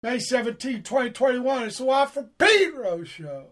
[0.00, 1.64] May 17, 2021.
[1.64, 3.46] It's the Watt from Pedro show.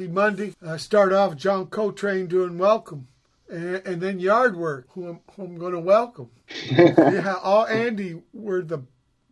[0.00, 0.54] Happy Monday.
[0.64, 3.08] Uh, start off John Coltrane doing welcome.
[3.50, 6.30] And, and then Yardwork, who I'm, who I'm going to welcome.
[6.72, 8.84] yeah, all Andy were the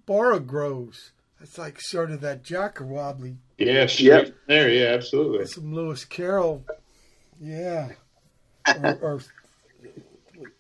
[0.05, 0.91] Borough
[1.41, 3.37] It's like sort of that Jabberwocky.
[3.57, 4.35] Yeah, straight yep.
[4.47, 4.69] there.
[4.69, 5.47] Yeah, absolutely.
[5.47, 6.63] Some Lewis Carroll.
[7.41, 7.93] Yeah.
[8.83, 9.21] or, or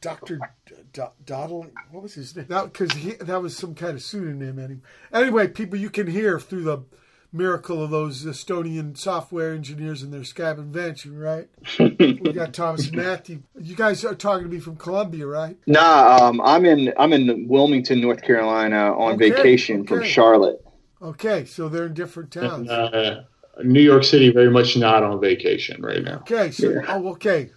[0.00, 0.40] Dr.
[1.26, 1.66] Doddle.
[1.90, 2.46] What was his name?
[2.48, 4.58] That because that was some kind of pseudonym.
[4.58, 4.80] Anyway,
[5.12, 6.78] anyway, people, you can hear through the
[7.32, 11.48] miracle of those Estonian software engineers and their scab invention, right?
[11.78, 13.42] we got Thomas and Matthew.
[13.60, 15.56] You guys are talking to me from Columbia, right?
[15.66, 19.88] Nah, um, I'm in I'm in Wilmington, North Carolina, on okay, vacation okay.
[19.88, 20.64] from Charlotte.
[21.00, 22.68] Okay, so they're in different towns.
[22.68, 23.24] Uh,
[23.62, 26.16] New York City, very much not on vacation right now.
[26.18, 26.80] Okay, so yeah.
[26.88, 27.50] oh, okay.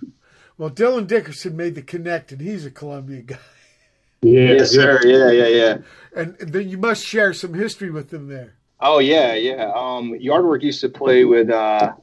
[0.58, 3.38] Well, Dylan Dickerson made the connect, and he's a Columbia guy.
[4.22, 5.02] Yeah, yes, sir.
[5.04, 5.78] Yeah, yeah, yeah.
[6.16, 8.58] And, and then you must share some history with them there.
[8.82, 9.72] Oh yeah, yeah.
[9.76, 11.50] Um, Yardwork used to play with.
[11.50, 11.94] Uh,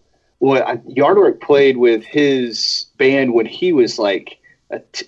[0.40, 4.38] well, Yardwork played with his band when he was like,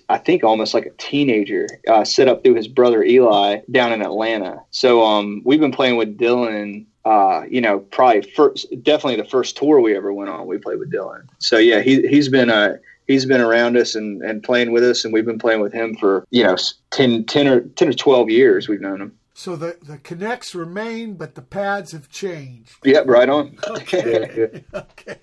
[0.09, 1.67] I think almost like a teenager.
[1.87, 4.63] Uh, set up through his brother Eli down in Atlanta.
[4.71, 6.85] So um, we've been playing with Dylan.
[7.05, 10.47] Uh, you know, probably first, definitely the first tour we ever went on.
[10.47, 11.27] We played with Dylan.
[11.39, 15.05] So yeah, he he's been a he's been around us and, and playing with us,
[15.05, 16.57] and we've been playing with him for you know
[16.91, 18.67] 10, 10 or ten or twelve years.
[18.67, 19.17] We've known him.
[19.41, 22.75] So the, the connects remain, but the pads have changed.
[22.83, 23.57] Yep, right on.
[23.69, 24.63] Okay.
[24.75, 25.15] okay.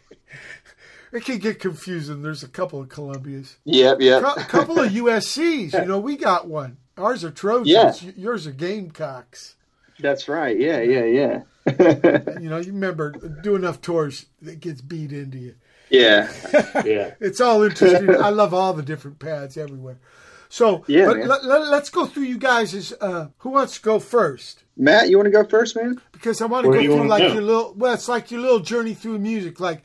[1.13, 2.23] It can get confusing.
[2.23, 3.59] There's a couple of Columbias.
[3.63, 4.25] Yep, yep.
[4.25, 5.73] A couple of USCs.
[5.73, 6.79] You know, we got one.
[6.97, 7.69] Ours are Trojans.
[7.69, 7.95] Yeah.
[8.17, 9.55] Yours are Gamecocks.
[10.01, 10.59] That's right.
[10.59, 12.41] Yeah, yeah, yeah.
[12.41, 15.55] you know, you remember do enough tours that gets beat into you.
[15.91, 16.29] Yeah.
[16.85, 17.15] yeah.
[17.21, 18.21] It's all interesting.
[18.21, 20.01] I love all the different pads everywhere.
[20.49, 22.93] So, yeah, but let, us let, go through you guys.
[22.93, 24.65] Uh, who wants to go first?
[24.77, 26.01] Matt, you want to go first, man?
[26.13, 27.75] Because I want to go through like your little.
[27.77, 29.61] Well, it's like your little journey through music.
[29.61, 29.85] Like,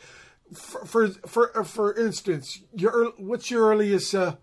[0.53, 4.35] for for for, uh, for instance, your what's your earliest uh,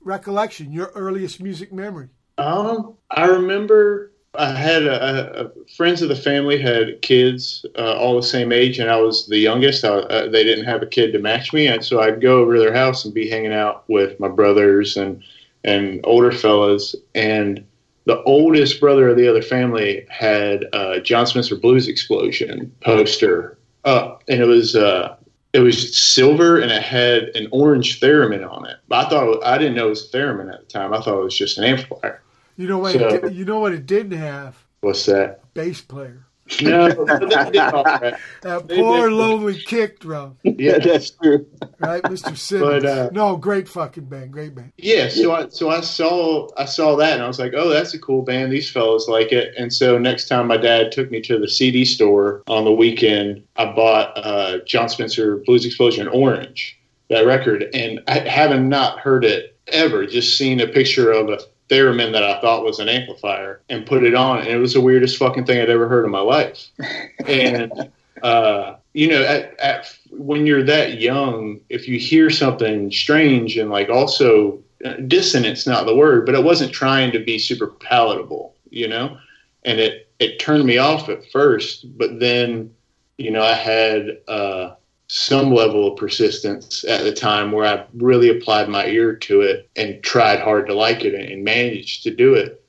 [0.00, 0.72] recollection?
[0.72, 2.10] Your earliest music memory?
[2.38, 8.16] Um, I remember I had a, a, friends of the family had kids uh, all
[8.16, 9.84] the same age, and I was the youngest.
[9.84, 12.54] I, uh, they didn't have a kid to match me, and so I'd go over
[12.54, 15.22] to their house and be hanging out with my brothers and
[15.66, 16.94] and older fellas.
[17.14, 17.66] And
[18.06, 24.22] the oldest brother of the other family had a Jon Spencer Blues Explosion poster up,
[24.28, 25.16] and it was uh,
[25.52, 28.76] it was silver and it had an orange theremin on it.
[28.88, 30.92] But I thought was, I didn't know it was a theremin at the time.
[30.92, 32.22] I thought it was just an amplifier.
[32.56, 32.92] You know what?
[32.92, 34.56] So, it, you know what it didn't have.
[34.80, 35.40] What's that?
[35.54, 36.25] Bass player.
[36.62, 40.36] No, that poor lonely kick drum.
[40.44, 41.46] Yeah, that's true.
[41.80, 42.36] Right, Mr.
[42.36, 42.82] Simins.
[42.82, 44.72] But, uh, no, great fucking band, great band.
[44.78, 47.94] Yeah, so I so I saw I saw that and I was like, oh, that's
[47.94, 48.52] a cool band.
[48.52, 49.54] These fellows like it.
[49.58, 53.42] And so next time my dad took me to the CD store on the weekend,
[53.56, 59.24] I bought uh, Jon Spencer Blues Explosion Orange that record, and I haven't not heard
[59.24, 60.06] it ever.
[60.06, 64.14] Just seen a picture of theremin that I thought was an amplifier and put it
[64.14, 66.68] on, and it was the weirdest fucking thing I'd ever heard in my life.
[67.26, 67.90] and
[68.22, 73.70] uh, you know, at, at, when you're that young, if you hear something strange and
[73.70, 78.54] like also uh, dissonance, not the word, but it wasn't trying to be super palatable,
[78.70, 79.18] you know,
[79.64, 82.74] and it it turned me off at first, but then
[83.18, 84.18] you know I had.
[84.28, 84.74] Uh,
[85.08, 89.68] some level of persistence at the time where I really applied my ear to it
[89.76, 92.62] and tried hard to like it and managed to do it.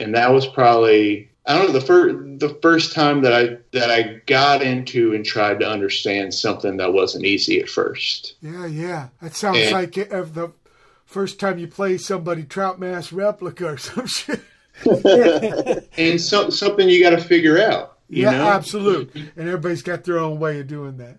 [0.00, 3.90] And that was probably I don't know the first the first time that I that
[3.90, 8.34] I got into and tried to understand something that wasn't easy at first.
[8.40, 10.52] Yeah, yeah, that sounds and, like if the
[11.04, 14.40] first time you play somebody Trout Mask replica or some shit.
[15.96, 17.98] and so, something you got to figure out.
[18.08, 18.48] yeah, know?
[18.48, 19.30] absolutely.
[19.36, 21.18] And everybody's got their own way of doing that.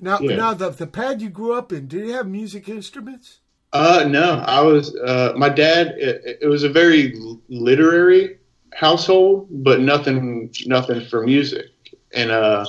[0.00, 0.36] Now, yeah.
[0.36, 3.40] now the the pad you grew up in, did it have music instruments?
[3.72, 5.94] Uh, no, I was uh, my dad.
[5.98, 7.14] It, it, was a very
[7.48, 8.38] literary
[8.74, 11.66] household, but nothing nothing for music.
[12.14, 12.64] And uh,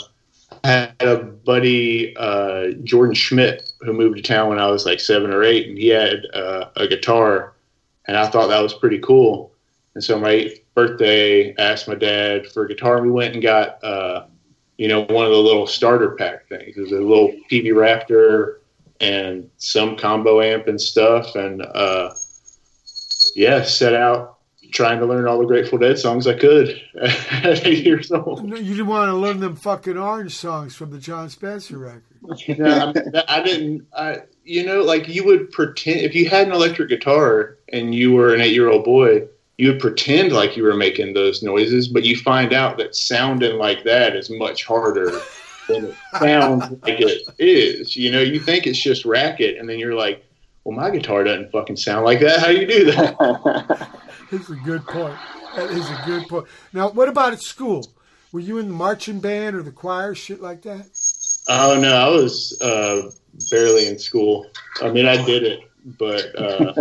[0.63, 4.99] I had a buddy, uh, Jordan Schmidt, who moved to town when I was like
[4.99, 7.53] seven or eight, and he had uh, a guitar,
[8.07, 9.53] and I thought that was pretty cool.
[9.95, 13.33] And so my eighth birthday, I asked my dad for a guitar, and we went
[13.33, 14.25] and got uh,
[14.79, 16.77] you know, one of the little starter pack things.
[16.77, 18.59] There's a little Peavey Raptor
[19.01, 21.35] and some combo amp and stuff.
[21.35, 22.11] And uh,
[23.35, 24.37] yeah, set out
[24.71, 28.47] trying to learn all the Grateful Dead songs I could at eight years old.
[28.47, 32.03] You didn't want to learn them fucking orange songs from the Jon Spencer record.
[32.47, 33.85] yeah, I, I didn't.
[33.93, 38.13] I you know, like you would pretend if you had an electric guitar and you
[38.13, 39.27] were an eight-year-old boy
[39.59, 43.57] you would pretend like you were making those noises, but you find out that sounding
[43.57, 45.11] like that is much harder
[45.67, 47.93] than it sounds like it is.
[47.93, 50.25] You know, you think it's just racket, and then you're like,
[50.63, 52.39] well, my guitar doesn't fucking sound like that.
[52.39, 53.17] How do you do that?
[54.31, 55.17] That's a good point.
[55.57, 56.45] That is a good point.
[56.71, 57.85] Now, what about at school?
[58.31, 60.87] Were you in the marching band or the choir, shit like that?
[61.49, 63.11] Oh no, I was uh,
[63.51, 64.45] barely in school.
[64.81, 66.73] I mean, I did it, but uh,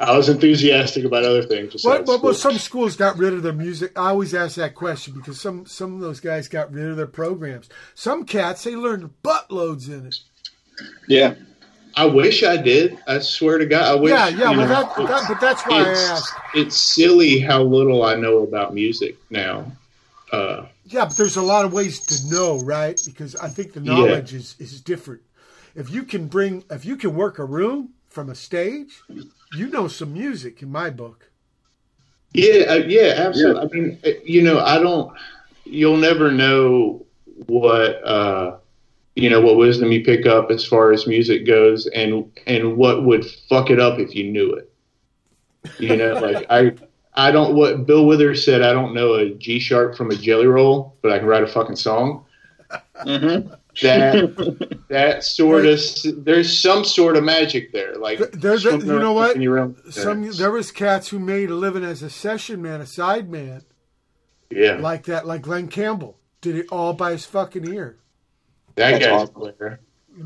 [0.00, 1.84] I was enthusiastic about other things.
[1.84, 3.98] What, what, well, some schools got rid of their music.
[3.98, 7.06] I always ask that question because some some of those guys got rid of their
[7.06, 7.68] programs.
[7.94, 10.16] Some cats they learned buttloads in it.
[11.08, 11.34] Yeah.
[11.96, 12.98] I wish I did.
[13.06, 14.10] I swear to God, I wish.
[14.10, 16.34] Yeah, yeah, but, that, that, but that's why I asked.
[16.52, 19.70] It's silly how little I know about music now.
[20.32, 23.00] Uh, yeah, but there's a lot of ways to know, right?
[23.06, 24.40] Because I think the knowledge yeah.
[24.40, 25.22] is, is different.
[25.76, 29.02] If you can bring, if you can work a room from a stage,
[29.56, 31.30] you know some music in my book.
[32.32, 33.62] Yeah, uh, yeah, absolutely.
[33.62, 33.68] Yeah.
[33.68, 35.12] I mean, uh, you know, I don't.
[35.64, 37.04] You'll never know
[37.46, 38.56] what uh,
[39.16, 43.04] you know what wisdom you pick up as far as music goes, and and what
[43.04, 44.72] would fuck it up if you knew it.
[45.78, 46.72] You know, like I
[47.14, 48.62] I don't what Bill Withers said.
[48.62, 51.48] I don't know a G sharp from a Jelly Roll, but I can write a
[51.48, 52.24] fucking song.
[53.04, 53.52] Mm-hmm.
[53.82, 55.80] That that sort of
[56.24, 57.96] there's some sort of magic there.
[57.96, 59.36] Like there's a, you know what
[59.90, 63.62] some there was cats who made a living as a session man, a side man.
[64.50, 65.26] Yeah, like that.
[65.26, 67.98] Like Glen Campbell did it all by his fucking ear.
[68.76, 69.78] That That's guy's awesome.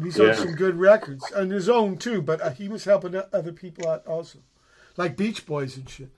[0.02, 0.28] He's yeah.
[0.28, 3.88] on some good records on his own too, but uh, he was helping other people
[3.88, 4.40] out also,
[4.96, 6.10] like Beach Boys and shit.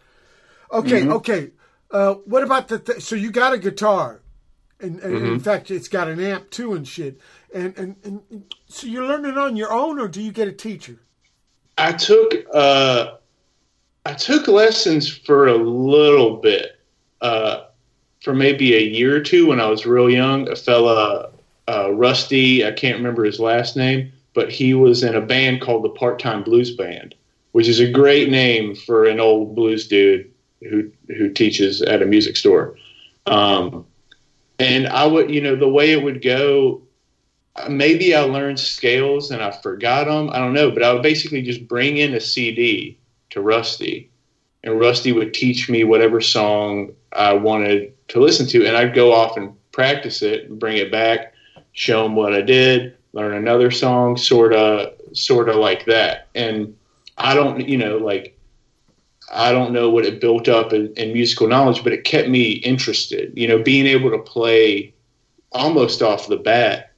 [0.72, 1.12] Okay, mm-hmm.
[1.12, 1.50] okay.
[1.90, 2.78] Uh, what about the?
[2.78, 4.22] Th- so you got a guitar,
[4.82, 5.26] and, and mm-hmm.
[5.34, 7.20] in fact, it's got an amp too and shit.
[7.54, 10.98] And, and and so you're learning on your own, or do you get a teacher?
[11.78, 13.16] I took uh,
[14.04, 16.78] I took lessons for a little bit,
[17.20, 17.64] uh,
[18.22, 20.48] for maybe a year or two when I was real young.
[20.48, 21.30] A fella,
[21.68, 25.84] uh, Rusty, I can't remember his last name, but he was in a band called
[25.84, 27.14] the Part Time Blues Band,
[27.52, 30.30] which is a great name for an old blues dude
[30.68, 32.76] who who teaches at a music store.
[33.26, 33.86] Um,
[34.60, 36.82] and I would, you know, the way it would go,
[37.68, 40.30] maybe I learned scales and I forgot them.
[40.30, 42.98] I don't know, but I would basically just bring in a CD
[43.30, 44.10] to Rusty,
[44.62, 49.12] and Rusty would teach me whatever song I wanted to listen to, and I'd go
[49.12, 51.32] off and practice it bring it back,
[51.72, 56.28] show him what I did, learn another song, sort of, sort of like that.
[56.34, 56.76] And
[57.16, 58.36] I don't, you know, like
[59.30, 62.52] I don't know what it built up in, in, musical knowledge, but it kept me
[62.52, 63.32] interested.
[63.36, 64.92] You know, being able to play
[65.52, 66.92] almost off the bat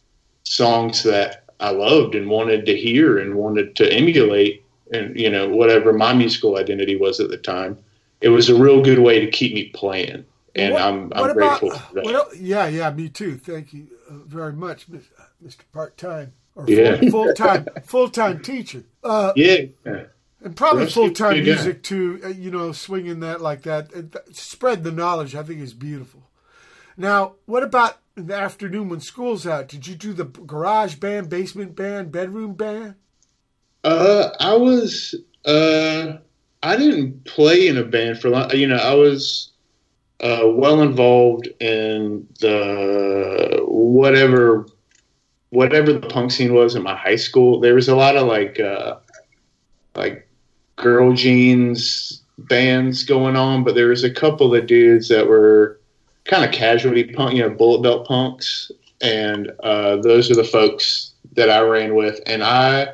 [0.44, 5.48] songs that I loved and wanted to hear and wanted to emulate, and you know,
[5.48, 7.78] whatever my musical identity was at the time,
[8.20, 10.24] it was a real good way to keep me playing.
[10.54, 12.04] And what, I'm, I'm grateful about, for that.
[12.04, 13.36] What, yeah, yeah, me too.
[13.36, 15.58] Thank you uh, very much, Mr.
[15.72, 17.00] Part Time or yeah.
[17.10, 18.84] full time full time teacher.
[19.02, 19.66] Uh, yeah.
[20.44, 22.20] And probably full time music too.
[22.24, 23.90] Uh, you know, swinging that like that,
[24.32, 25.34] spread the knowledge.
[25.34, 26.28] I think is beautiful.
[26.96, 29.68] Now, what about in the afternoon when school's out?
[29.68, 32.96] Did you do the garage band, basement band, bedroom band?
[33.84, 35.14] Uh, I was.
[35.44, 36.18] Uh,
[36.62, 38.50] I didn't play in a band for long.
[38.50, 39.50] You know, I was
[40.20, 44.66] uh, well involved in the whatever
[45.50, 47.60] whatever the punk scene was in my high school.
[47.60, 48.96] There was a lot of like uh,
[49.94, 50.28] like
[50.82, 55.80] girl jeans bands going on, but there was a couple of dudes that were
[56.24, 58.70] kind of casualty punk, you know, bullet belt punks,
[59.00, 62.88] and uh, those are the folks that I ran with, and I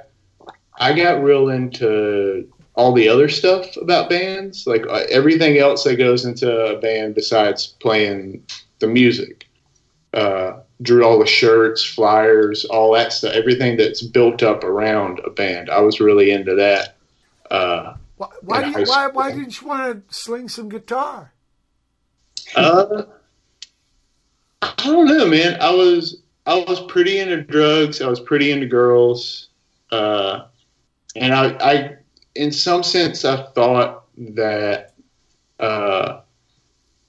[0.78, 5.96] I got real into all the other stuff about bands, like uh, everything else that
[5.96, 8.44] goes into a band besides playing
[8.78, 9.46] the music.
[10.14, 15.30] Uh, drew all the shirts, flyers, all that stuff, everything that's built up around a
[15.30, 15.68] band.
[15.68, 16.97] I was really into that.
[17.50, 21.32] Uh, why, why, you, why, why, didn't you want to sling some guitar?
[22.56, 23.04] Uh,
[24.62, 25.56] I don't know, man.
[25.60, 28.00] I was I was pretty into drugs.
[28.00, 29.48] I was pretty into girls,
[29.92, 30.46] uh,
[31.14, 31.96] and I, I,
[32.34, 34.94] in some sense, I thought that
[35.60, 36.20] uh,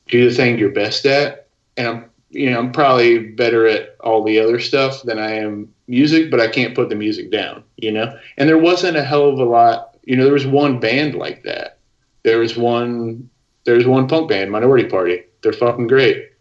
[0.07, 4.23] do the thing you're best at, and I'm you know I'm probably better at all
[4.23, 7.91] the other stuff than I am music, but I can't put the music down, you
[7.91, 8.17] know.
[8.37, 11.43] And there wasn't a hell of a lot you know, there was one band like
[11.43, 11.77] that.
[12.23, 13.29] There was one.
[13.63, 15.25] There's one punk band, Minority Party.
[15.43, 16.31] They're fucking great,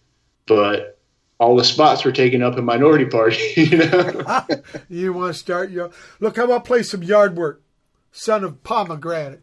[0.46, 0.98] but
[1.38, 3.36] all the spots were taken up in Minority Party.
[3.56, 4.46] You know.
[4.88, 6.36] you want to start your look?
[6.36, 7.62] How about play some Yardwork,
[8.10, 9.42] son of pomegranate.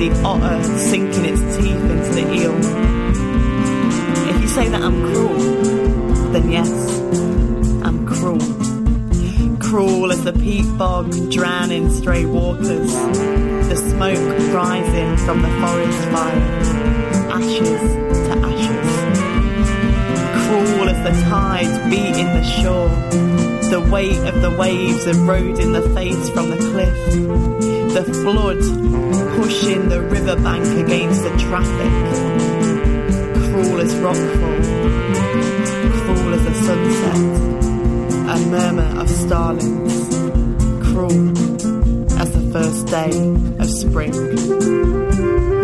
[0.00, 2.56] the otter sinking its teeth into the eel.
[4.30, 6.70] If you say that I'm cruel, then yes,
[7.84, 8.40] I'm cruel.
[9.58, 12.94] Cruel as the peat bog drowning stray waters,
[13.68, 16.48] the smoke rising from the forest fire,
[17.36, 17.82] ashes
[18.26, 18.88] to ashes.
[20.46, 22.88] Cruel as the tides beating the shore
[23.70, 28.60] the weight of the waves eroding the face from the cliff, the flood
[29.36, 31.92] pushing the riverbank against the traffic.
[33.34, 34.62] Cruel as rockfall,
[36.04, 37.16] cruel as the sunset,
[38.28, 40.08] a murmur of starlings,
[40.86, 41.30] cruel
[42.20, 43.10] as the first day
[43.58, 45.59] of spring.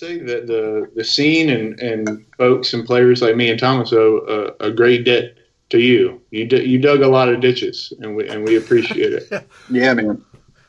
[0.00, 4.54] Say that the, the scene and, and folks and players like me and Thomas owe
[4.60, 5.36] a, a great debt
[5.68, 6.20] to you.
[6.30, 9.48] You d- you dug a lot of ditches, and we and we appreciate it.
[9.70, 10.24] Yeah, man.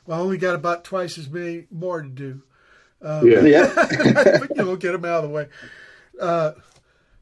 [0.06, 2.44] Well, we got about twice as many more to do.
[3.02, 3.42] yeah.
[3.42, 3.74] Yeah.
[4.40, 5.48] but you know, get them out of the way.
[6.20, 6.52] Uh,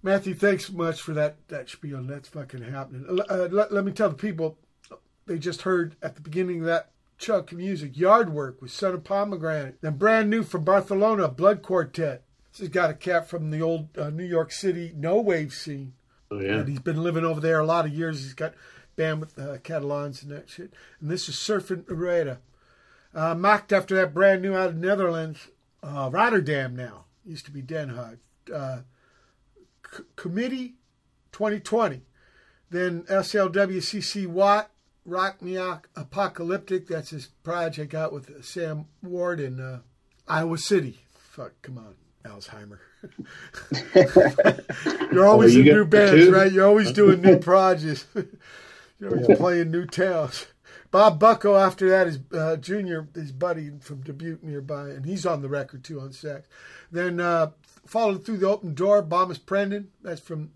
[0.02, 2.02] Matthew, thanks much for that that spiel.
[2.04, 3.06] That's fucking happening.
[3.30, 4.58] Uh, let, let me tell the people
[5.26, 6.90] they just heard at the beginning of that
[7.20, 9.82] chunk of music, Yard Work with Son of Pomegranate.
[9.82, 12.24] Then brand new from Barcelona, Blood Quartet.
[12.52, 15.94] This has got a cat from the old uh, New York City no wave scene.
[16.32, 16.60] Oh, yeah.
[16.60, 18.24] And he's been living over there a lot of years.
[18.24, 18.54] He's got
[18.96, 20.74] band with uh, Catalans and that shit.
[21.00, 22.40] And this is Surfing Rueda.
[23.14, 25.48] Uh, Macht after that brand new out of Netherlands,
[25.84, 27.06] uh, Rotterdam now.
[27.26, 28.18] Used to be Den Haag.
[28.54, 28.82] Uh,
[29.96, 30.74] C- Kumite
[31.32, 32.02] 2020.
[32.70, 34.70] Then SLWCC Watt,
[35.06, 35.58] Rock Me
[35.96, 36.88] Apocalyptic.
[36.88, 39.80] That's his project out with Sam Ward in uh,
[40.28, 41.00] Iowa City.
[41.18, 41.96] Fuck, come on,
[42.26, 42.80] Alzheimer.
[45.12, 46.34] You're always you in new bands, two?
[46.34, 46.52] right?
[46.52, 48.06] You're always doing new projects.
[49.00, 50.48] You're always playing new towns.
[50.92, 55.42] Bob Bucko, after that, is uh, Junior, his buddy from Dubuque nearby, and he's on
[55.42, 56.48] the record too on sax.
[56.92, 57.52] Then uh,
[57.86, 59.88] followed through the open door, Bomis Prendin.
[60.02, 60.52] That's from,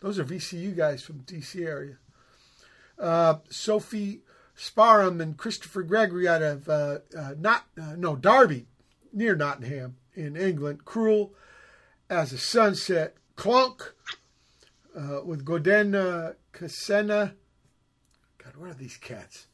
[0.00, 1.98] those are VCU guys from DC area.
[2.98, 4.22] Uh, Sophie
[4.58, 8.66] Sparham and Christopher Gregory out of uh, uh, not uh, no Derby,
[9.12, 10.84] near Nottingham in England.
[10.84, 11.32] Cruel
[12.10, 13.14] as a sunset.
[13.36, 13.92] Klonk
[14.96, 17.32] uh, with Godene Khasene.
[18.42, 19.46] God, where are these cats?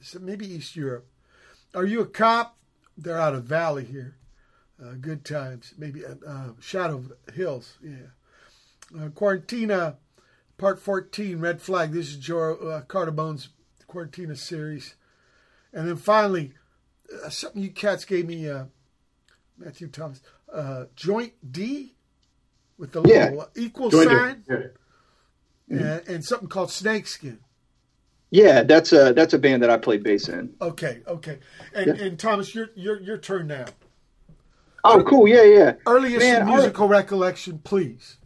[0.00, 1.06] So maybe East Europe.
[1.74, 2.56] Are you a cop?
[2.96, 4.16] They're out of Valley here.
[4.82, 5.74] Uh, good times.
[5.76, 6.02] Maybe
[6.60, 7.76] Shadow Hills.
[7.82, 9.08] Yeah.
[9.10, 9.96] Quarentina,
[10.58, 11.92] part 14, Red Flag.
[11.92, 13.48] This is Joe uh, Cardamone's
[13.88, 14.94] Quarentina series.
[15.72, 16.52] And then finally,
[17.24, 18.64] uh, something you cats gave me, uh,
[19.58, 21.94] Matthew Thomas, uh, joint D
[22.78, 23.30] with the Yeah.
[23.30, 24.72] little equal Joined sign
[25.68, 25.76] Yeah.
[25.98, 27.38] and, and something called Snakeskin.
[28.30, 30.52] Yeah, that's a that's a band that I played bass in.
[30.60, 31.38] Okay, okay.
[31.72, 32.04] And, Yeah.
[32.04, 33.66] and Thomas, your your your turn now.
[34.84, 35.28] Oh, cool.
[35.28, 35.74] Yeah, yeah.
[35.86, 38.16] Earliest Man, I- musical recollection, please.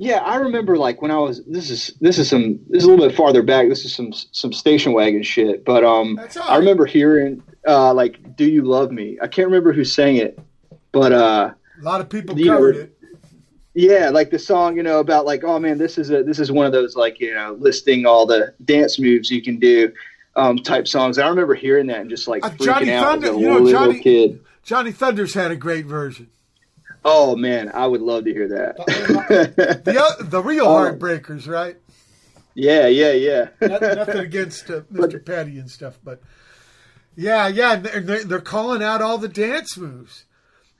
[0.00, 2.90] Yeah, I remember like when I was this is this is some this is a
[2.90, 3.68] little bit farther back.
[3.68, 5.64] This is some some station wagon shit.
[5.64, 9.18] But um I remember hearing uh like Do You Love Me?
[9.20, 10.38] I can't remember who sang it.
[10.92, 12.98] But uh A lot of people You know, covered it.
[13.74, 16.52] yeah, like the song, you know, about like, oh man, this is a this is
[16.52, 19.92] one of those like, you know, listing all the dance moves you can do
[20.36, 21.18] um type songs.
[21.18, 23.48] I remember hearing that and just like Uh, freaking Johnny out Thunder- as a you
[23.48, 24.40] know, little Johnny- kid.
[24.62, 26.28] Johnny Thunders had a great version.
[27.04, 28.76] Oh man, I would love to hear that.
[29.84, 30.70] The the real Oh.
[30.76, 31.76] heartbreakers, right?
[32.54, 33.48] yeah, yeah, yeah.
[33.60, 35.24] Not, nothing against uh, Mr.
[35.24, 36.20] Petty and stuff, but
[37.14, 40.24] yeah, yeah, they're, they're, calling out all the dance moves.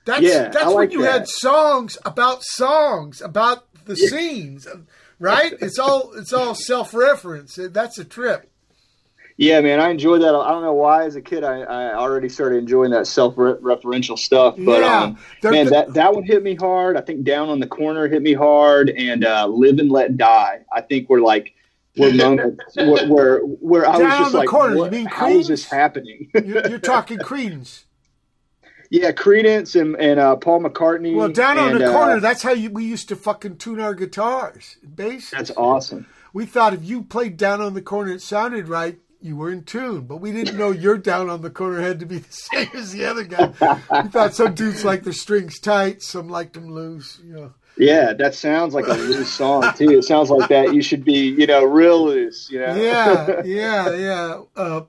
[0.05, 1.11] That's Yeah, that's I when like you that.
[1.11, 4.67] had songs about songs about the scenes,
[5.19, 5.53] right?
[5.61, 7.57] It's all it's all self reference.
[7.61, 8.48] That's a trip.
[9.39, 10.35] Yeah, man, I enjoyed that.
[10.35, 14.55] I don't know why, as a kid, I, I already started enjoying that self-referential stuff.
[14.57, 16.97] But Yeah, um, man, that that one hit me hard.
[16.97, 20.59] I think "Down on the Corner" hit me hard, and uh, "Live and Let Die."
[20.73, 21.53] I think we're like
[21.95, 25.29] were moments where where, where I Down was on just the like, Corner, what, "How
[25.29, 27.85] is this happening?" You're, you're talking Creedence.
[28.89, 31.15] yeah, Creedence and and uh, Paul McCartney.
[31.15, 33.79] Well, down on and, the uh, corner, that's how you, we used to fucking tune
[33.79, 35.29] our guitars, bass.
[35.29, 36.07] that's awesome.
[36.33, 38.99] We thought if you played down on the corner, it sounded right.
[39.21, 42.05] You were in tune, but we didn't know your down on the corner had to
[42.05, 43.47] be the same as the other guy.
[44.03, 47.19] We thought some dudes like their strings tight, some liked them loose.
[47.23, 49.89] You know, Yeah, that sounds like a loose song too.
[49.91, 52.49] It sounds like that you should be, you know, real loose.
[52.49, 52.75] You know?
[52.75, 54.41] yeah, yeah, yeah.
[54.55, 54.81] Uh,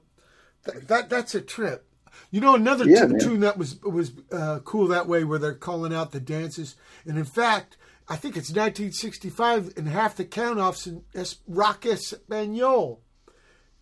[0.65, 1.87] th- that that's a trip.
[2.31, 3.19] You know, another Yeah, man.
[3.19, 7.19] tune that was was uh, cool that way, where they're calling out the dances, and
[7.19, 7.77] in fact,
[8.09, 13.01] I think it's 1965, and half the count-offs in es- Rock Espanol.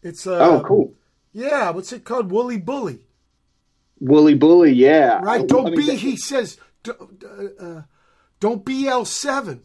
[0.02, 0.94] It's uh, oh, cool.
[1.32, 2.30] Yeah, what's it called?
[2.30, 3.00] Wooly Bully.
[4.00, 5.20] Wooly Bully, yeah.
[5.20, 5.46] Right.
[5.46, 5.86] Don't I mean, be.
[5.86, 6.58] that- he says.
[6.84, 7.82] Don't, uh, uh,
[8.40, 9.62] don't be L seven.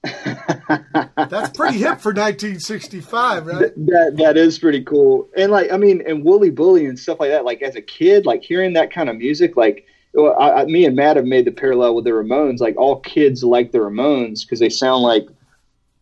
[0.02, 3.58] That's pretty hip for 1965, right?
[3.58, 5.28] that that is pretty cool.
[5.36, 7.44] And like, I mean, and Wooly Bully and stuff like that.
[7.44, 9.86] Like as a kid, like hearing that kind of music, like
[10.16, 12.60] I, I, me and Matt have made the parallel with the Ramones.
[12.60, 15.26] Like all kids like the Ramones because they sound like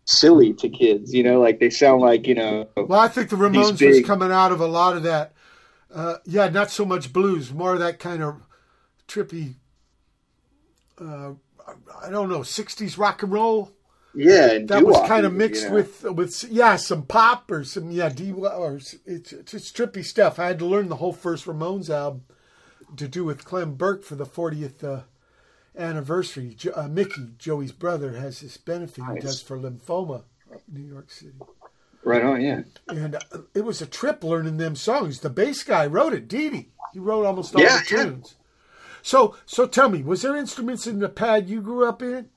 [0.07, 1.12] silly to kids.
[1.12, 2.68] You know, like they sound like you know.
[2.76, 5.32] Well, I think the Ramones was coming out of a lot of that.
[5.94, 8.36] Uh, yeah, not so much blues, more of that kind of
[9.09, 9.54] trippy.
[10.98, 11.32] Uh,
[12.02, 13.72] I don't know, 60s rock and roll.
[14.14, 15.74] Yeah, and That was kind of mixed you know?
[15.74, 20.38] with with yeah, some pop or some yeah, D or s- it's it's trippy stuff.
[20.38, 22.22] I had to learn the whole first Ramones album
[22.96, 25.02] to do with Clem Burke for the 40th uh,
[25.77, 26.55] anniversary.
[26.57, 30.24] Jo- uh, Mickey, Joey's brother, has this benefit he does for lymphoma
[30.72, 31.39] New York City.
[32.05, 32.41] right on.
[32.41, 33.20] Yeah, And uh,
[33.55, 35.20] it was a trip learning them songs.
[35.20, 36.68] The bass guy wrote it, Dee Dee.
[36.93, 38.05] He wrote almost all Yeah, the yeah.
[38.05, 38.35] tunes.
[39.03, 42.29] So, so tell me, was there instruments in the pad you grew up in?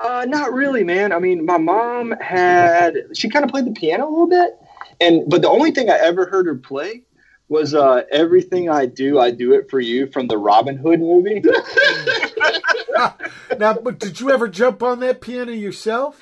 [0.00, 1.12] Uh, not really, man.
[1.12, 4.56] I mean, my mom had she kind of played the piano a little bit,
[5.00, 7.02] and but the only thing I ever heard her play
[7.50, 11.42] was uh, "Everything I Do, I Do It for You" from the Robin Hood movie.
[13.58, 16.20] Now, but did you ever jump on that piano yourself?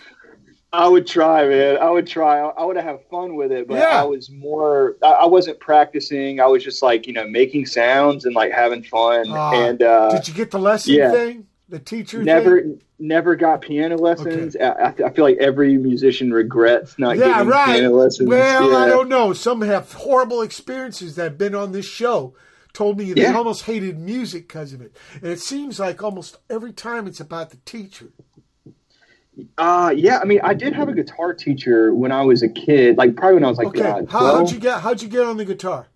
[0.72, 1.78] I would try, man.
[1.78, 2.38] I would try.
[2.38, 4.00] I would have fun with it, but Yeah.
[4.00, 4.96] I was more.
[5.02, 6.40] I I wasn't practicing.
[6.40, 9.26] I was just like you know making sounds and like having fun.
[9.28, 11.10] Ah, and uh, did you get the lesson yeah.
[11.10, 11.46] thing?
[11.68, 12.82] The teacher never thing?
[12.98, 14.56] Never got piano lessons.
[14.56, 17.74] I, I I feel like every musician regrets not Yeah, getting right.
[17.74, 18.28] piano lessons.
[18.28, 19.32] Well, I don't know.
[19.32, 22.34] Some have horrible experiences that have been on this show.
[22.72, 23.36] Told me they Yeah.
[23.36, 24.94] almost hated music because of it.
[25.14, 28.08] And it seems like almost every time it's about the teacher.
[29.56, 32.98] Uh, yeah, I mean, I did have a guitar teacher when I was a kid,
[32.98, 34.80] like probably when I was like Okay, uh, how, how'd you get?
[34.80, 35.86] How'd you get on the guitar?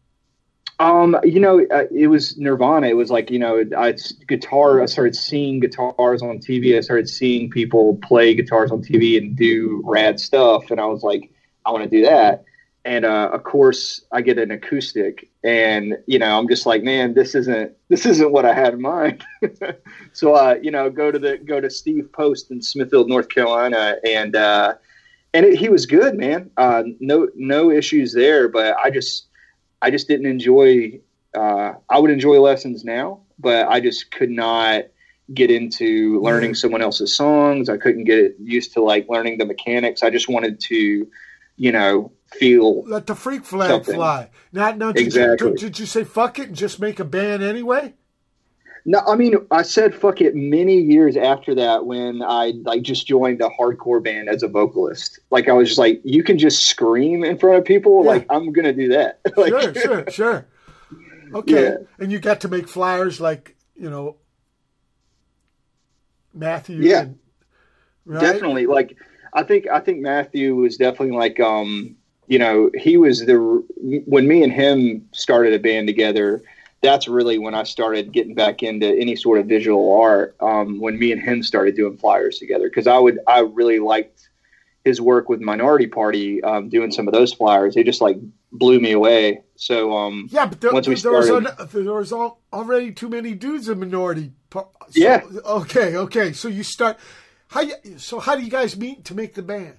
[0.83, 2.89] Um, you know, uh, it was Nirvana.
[2.89, 3.95] It was like you know, I
[4.27, 4.83] guitar.
[4.83, 6.77] I started seeing guitars on TV.
[6.77, 11.05] I started seeing people play guitars on TV and do rad stuff, and I was
[11.05, 11.31] like,
[11.65, 12.45] I want to do that.
[12.85, 17.15] And uh, of course, I get an acoustic, and you know, I'm just like, man,
[17.15, 19.25] this isn't this isn't what I had in mind.
[20.13, 23.99] so, uh, you know, go to the go to Steve Post in Smithfield, North Carolina,
[24.05, 24.75] and uh,
[25.33, 26.51] and it, he was good, man.
[26.57, 29.29] Uh, no no issues there, but I just
[29.83, 31.01] I just didn't enjoy.
[31.35, 34.85] Uh, I would enjoy lessons now, but I just could not
[35.35, 36.55] get into learning Yeah.
[36.57, 37.69] someone else's songs.
[37.69, 40.03] I couldn't get used to like learning the mechanics.
[40.03, 41.09] I just wanted to,
[41.57, 42.83] you know, feel.
[42.85, 43.95] Let the freak flag Something.
[43.95, 44.31] fly.
[44.53, 44.93] Not no.
[44.93, 45.51] Did, Exactly.
[45.51, 47.95] you, did you say fuck it and just make a band anyway?
[48.85, 53.07] No, I mean, I said fuck it many years after that when I like just
[53.07, 55.21] joined a hardcore band as a vocalist.
[55.31, 58.03] Like I was just like, you can just scream in front of people.
[58.05, 58.11] Yeah.
[58.11, 59.21] Like I'm gonna do that.
[59.37, 60.47] like, sure, sure, sure.
[61.35, 61.75] Okay, Yeah.
[61.99, 64.17] and you got to make flyers like you know
[66.35, 66.81] Matthew.
[66.81, 67.03] Yeah.
[67.03, 67.19] and-
[68.05, 68.21] right?
[68.21, 68.97] definitely like
[69.33, 71.95] i think i think matthew was definitely like um
[72.27, 73.37] you know he was the
[74.07, 76.43] when me and him started a band together
[76.83, 80.99] that's really when i started getting back into any sort of visual art um when
[80.99, 84.29] me and him started doing flyers together because i would i really liked
[84.85, 88.17] his work with minority party um doing some of those flyers they just like
[88.51, 91.95] blew me away so um Yeah, but there, Once we there was started- an, there
[91.95, 94.33] was al- already too many dudes in minority.
[94.51, 95.23] par- So, Yeah.
[95.47, 95.97] Okay.
[95.97, 96.33] Okay.
[96.33, 96.99] So you start.
[97.49, 99.77] How you, so how do you guys meet to make the band?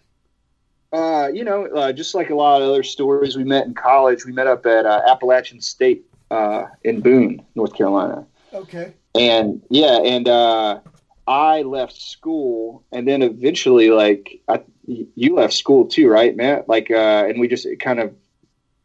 [0.91, 4.25] Uh, you know, uh, just like a lot of other stories, we met in college.
[4.25, 8.25] We met up at uh, Appalachian State uh, in Boone, North Carolina.
[8.53, 8.93] Okay.
[9.15, 10.79] And yeah, and uh,
[11.27, 16.67] I left school, and then eventually, like, I, you left school too, right, Matt?
[16.67, 18.13] Like, uh, and we just kind of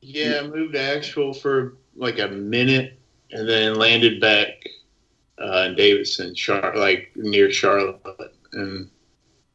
[0.00, 2.98] Yeah, I moved to Asheville for like a minute,
[3.32, 4.48] and then landed back
[5.38, 8.34] uh, in Davidson, Char- like near Charlotte.
[8.52, 8.90] And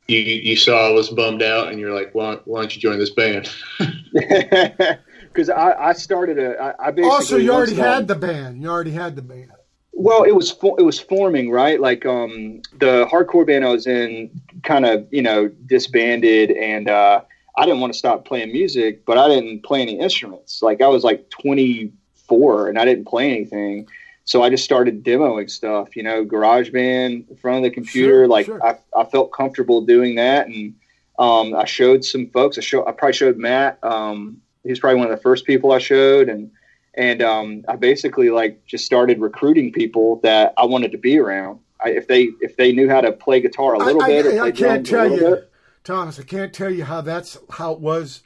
[0.07, 2.97] you you saw I was bummed out, and you're like, "Why, why don't you join
[2.97, 3.49] this band?"
[5.33, 8.61] because I, I started a I, I basically Also, you already um, had the band.
[8.61, 9.51] You already had the band.
[9.91, 11.79] Well, it was it was forming right.
[11.79, 14.31] Like um, the hardcore band I was in,
[14.63, 17.21] kind of you know disbanded, and uh,
[17.57, 20.61] I didn't want to stop playing music, but I didn't play any instruments.
[20.61, 23.87] Like I was like 24, and I didn't play anything,
[24.25, 25.95] so I just started demoing stuff.
[25.95, 28.21] You know, garage band in front of the computer.
[28.21, 28.65] Sure, like sure.
[28.65, 30.73] I, I felt comfortable doing that, and
[31.19, 32.57] um, I showed some folks.
[32.57, 33.77] I show I probably showed Matt.
[33.83, 36.51] Um, he was probably one of the first people I showed, and
[36.93, 41.59] and um, I basically like just started recruiting people that I wanted to be around.
[41.83, 44.29] I, if they if they knew how to play guitar a little I, bit, I,
[44.29, 45.51] play I can't tell you, bit.
[45.83, 46.19] Thomas.
[46.19, 48.23] I can't tell you how that's how it was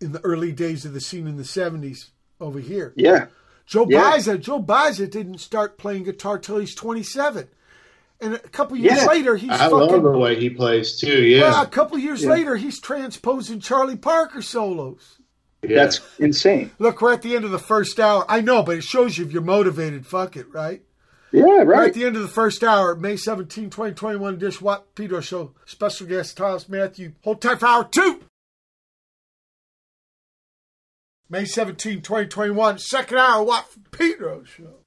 [0.00, 2.10] in the early days of the scene in the '70s
[2.40, 2.92] over here.
[2.96, 3.26] Yeah,
[3.66, 4.12] Joe Yeah.
[4.12, 7.48] Baiza, Joe Baiza didn't start playing guitar till he's 27,
[8.20, 9.06] and a couple years Yeah.
[9.06, 9.76] later he's I fucking.
[9.78, 11.22] love the way he plays too.
[11.22, 12.30] Yeah, well, a couple years Yeah.
[12.30, 15.18] later he's transposing Charlie Parker solos.
[15.68, 15.84] Yeah.
[15.84, 16.70] that's insane.
[16.78, 18.24] Look, we're at the end of the first hour.
[18.28, 20.06] I know, but it shows you if you're motivated.
[20.06, 20.82] Fuck it, right?
[21.32, 21.66] Yeah, right.
[21.66, 25.52] We're at the end of the first hour, May 17, 2021, Dish Watt Pedro Show.
[25.66, 27.12] Special guest Thomas Matthew.
[27.22, 28.22] Hold tight for hour two.
[31.28, 34.83] May 17, 2021, second hour, Watt Pedro Show.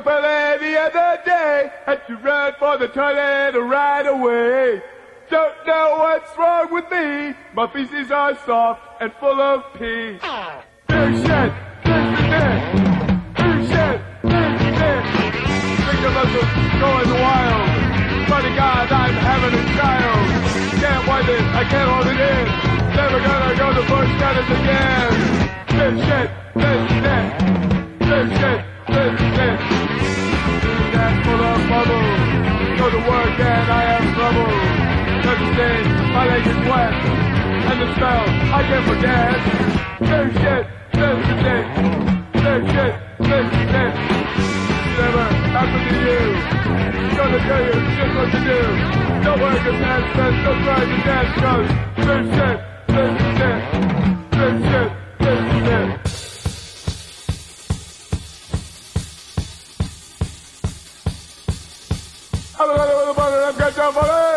[0.00, 4.82] up early the other day, had to run for the toilet right away.
[5.28, 10.16] Don't know what's wrong with me, my feces are soft and full of pee.
[10.88, 11.52] Big shit,
[11.84, 12.58] big shit,
[13.36, 15.02] big shit, big shit.
[15.84, 16.32] Think of us
[16.80, 17.68] going wild.
[18.28, 20.22] Funny God, I'm having a child.
[20.80, 22.46] Can't wipe it, I can't hold it in.
[22.96, 25.12] Never gonna go to first Tennis again.
[25.76, 27.24] Big shit, big shit,
[27.98, 29.79] big shit, big shit
[31.80, 32.02] trouble.
[32.76, 34.52] Know the word and I am trouble.
[35.24, 36.92] Know the stain, my leg is wet.
[37.70, 39.32] And the spell, I can't forget.
[40.10, 40.64] Same shit,
[40.98, 41.64] same shit,
[42.44, 42.92] same shit,
[43.28, 43.92] same shit.
[45.00, 45.24] Never
[45.56, 46.20] happened to you.
[47.16, 48.60] Gonna tell you just what to do.
[49.24, 51.70] Don't way to pass, best, don't try to dance, cause
[52.06, 52.58] same shit,
[52.94, 53.58] same shit,
[54.36, 54.88] same shit,
[55.20, 56.29] same shit.
[62.62, 64.29] I everybody, get down.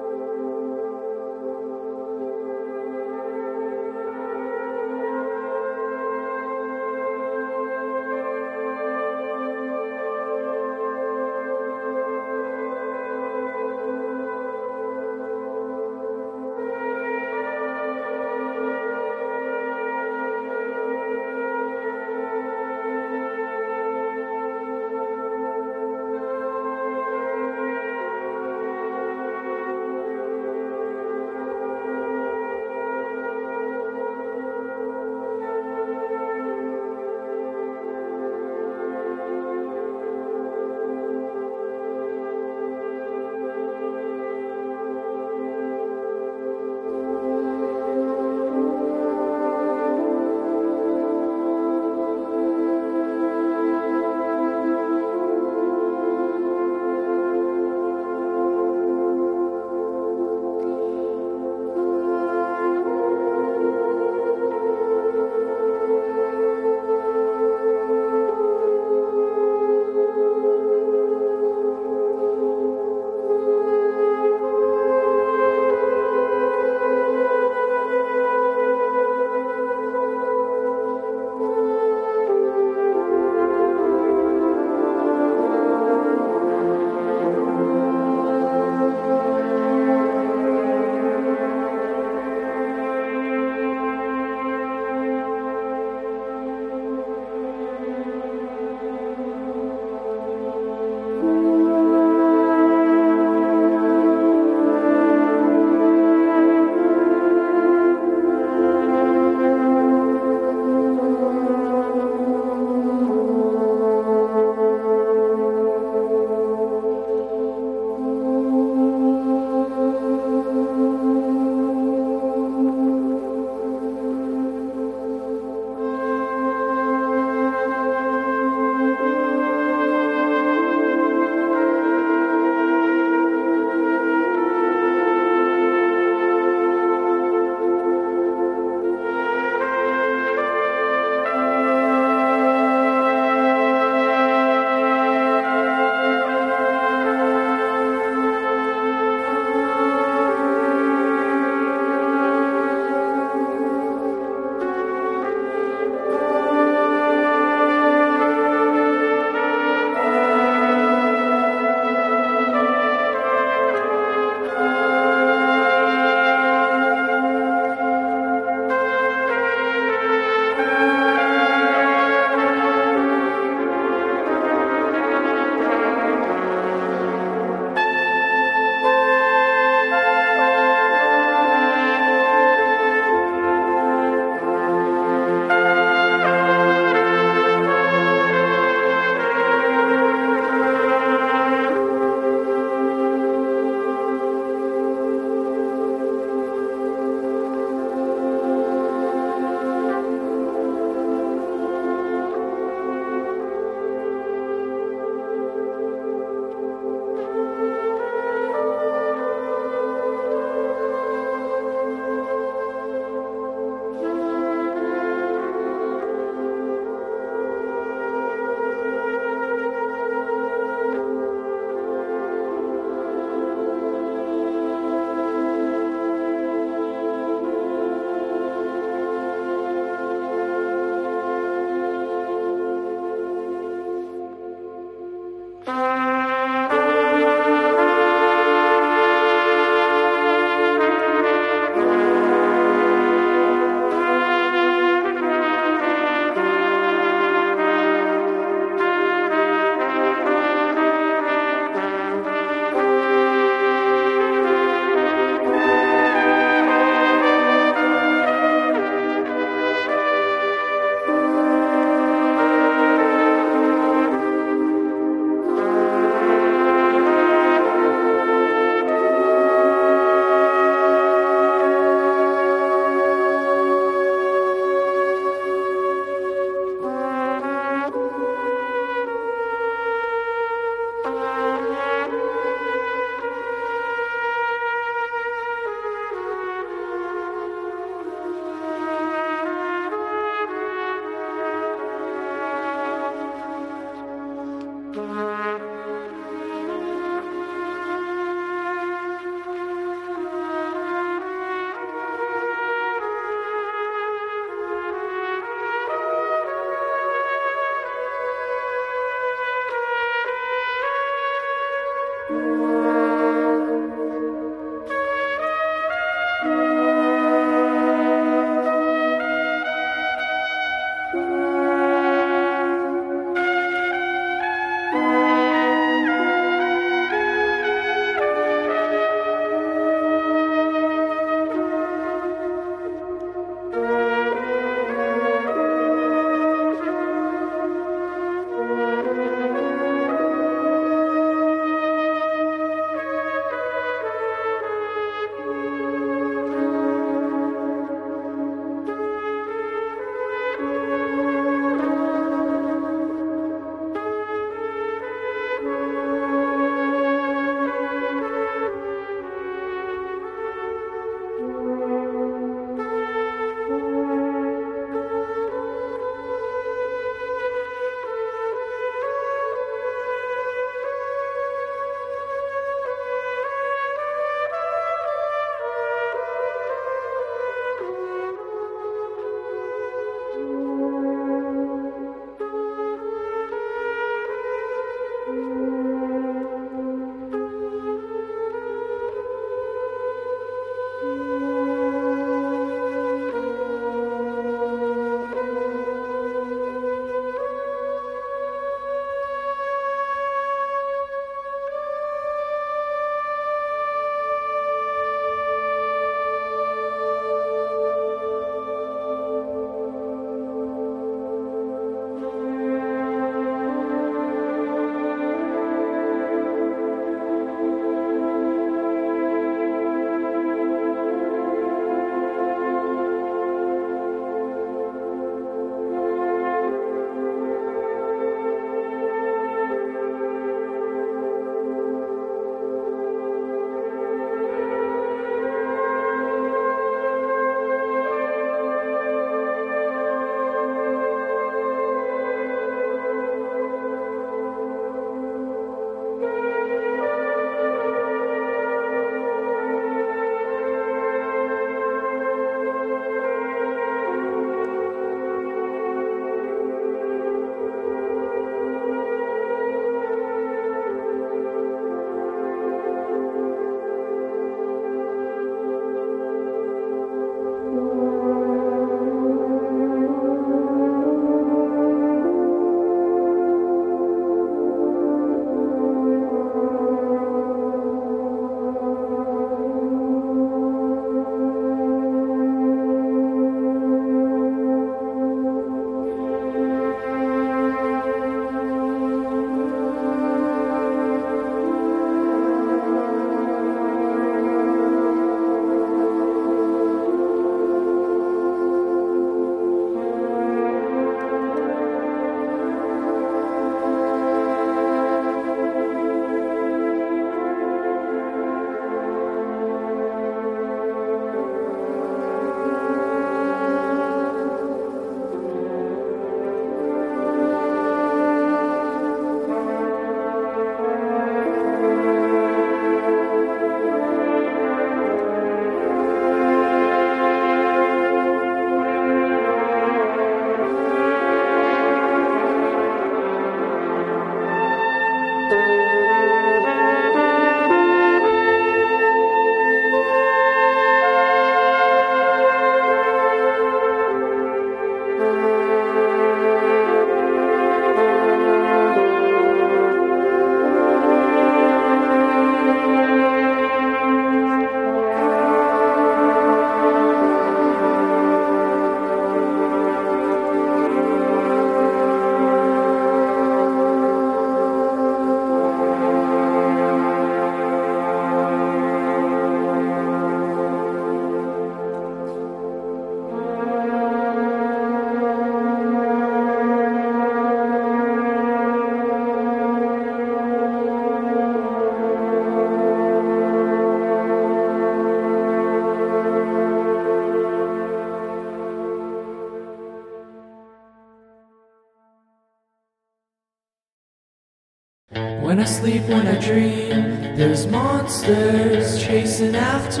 [595.60, 600.00] I sleep, when I dream, there's monsters chasing after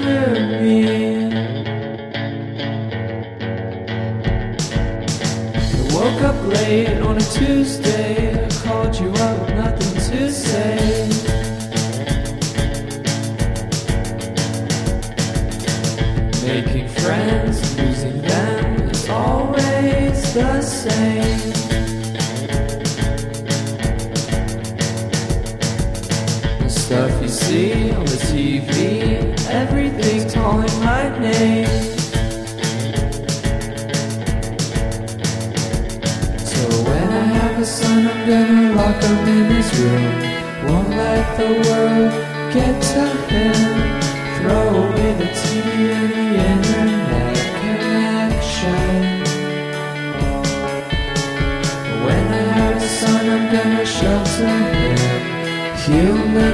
[0.62, 1.26] me.
[5.62, 10.78] I woke up late on a Tuesday, I called you up with nothing to say.
[16.46, 21.39] Making friends, losing them, it's always the same.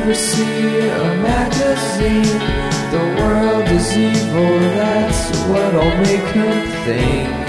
[0.07, 2.39] never see a magazine.
[2.93, 7.46] The world is evil, that's what'll make her think.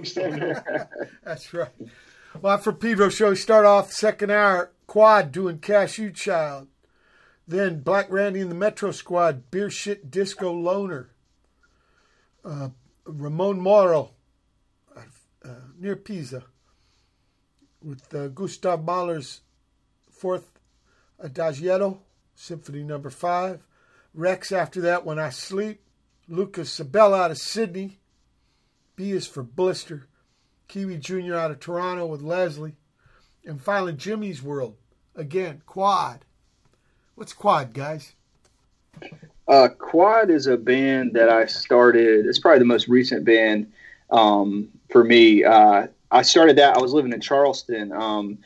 [0.04, 0.40] Folks don't.
[1.24, 1.68] That's right.
[2.40, 6.68] Well, for Pedro show, start off second hour quad doing Cashew Child.
[7.46, 11.10] Then Black Randy and the Metro Squad, Beer Shit Disco Loner.
[12.42, 12.70] Uh,
[13.04, 14.12] Ramon Moro,
[14.96, 16.44] uh, near Pisa,
[17.82, 19.40] with uh, Gustav Mahler's
[20.10, 20.58] fourth
[21.22, 21.98] Adagietto,
[22.34, 23.66] Symphony Number Five.
[24.16, 25.82] Rexx after that, When I Sleep.
[26.26, 27.99] Lucas Abela out of Sydney.
[29.00, 30.08] B is for Blister.
[30.68, 31.34] Kiwi Jr.
[31.34, 32.76] out of Toronto with Leslie.
[33.46, 34.76] And finally, Jimmy's World.
[35.16, 36.26] Again, Quad.
[37.14, 38.12] What's Quad, guys?
[39.48, 42.26] Uh, Quad is a band that I started.
[42.26, 43.72] It's probably the most recent band
[44.10, 45.44] um, for me.
[45.44, 46.76] Uh, I started that.
[46.76, 47.92] I was living in Charleston.
[47.92, 48.36] Um,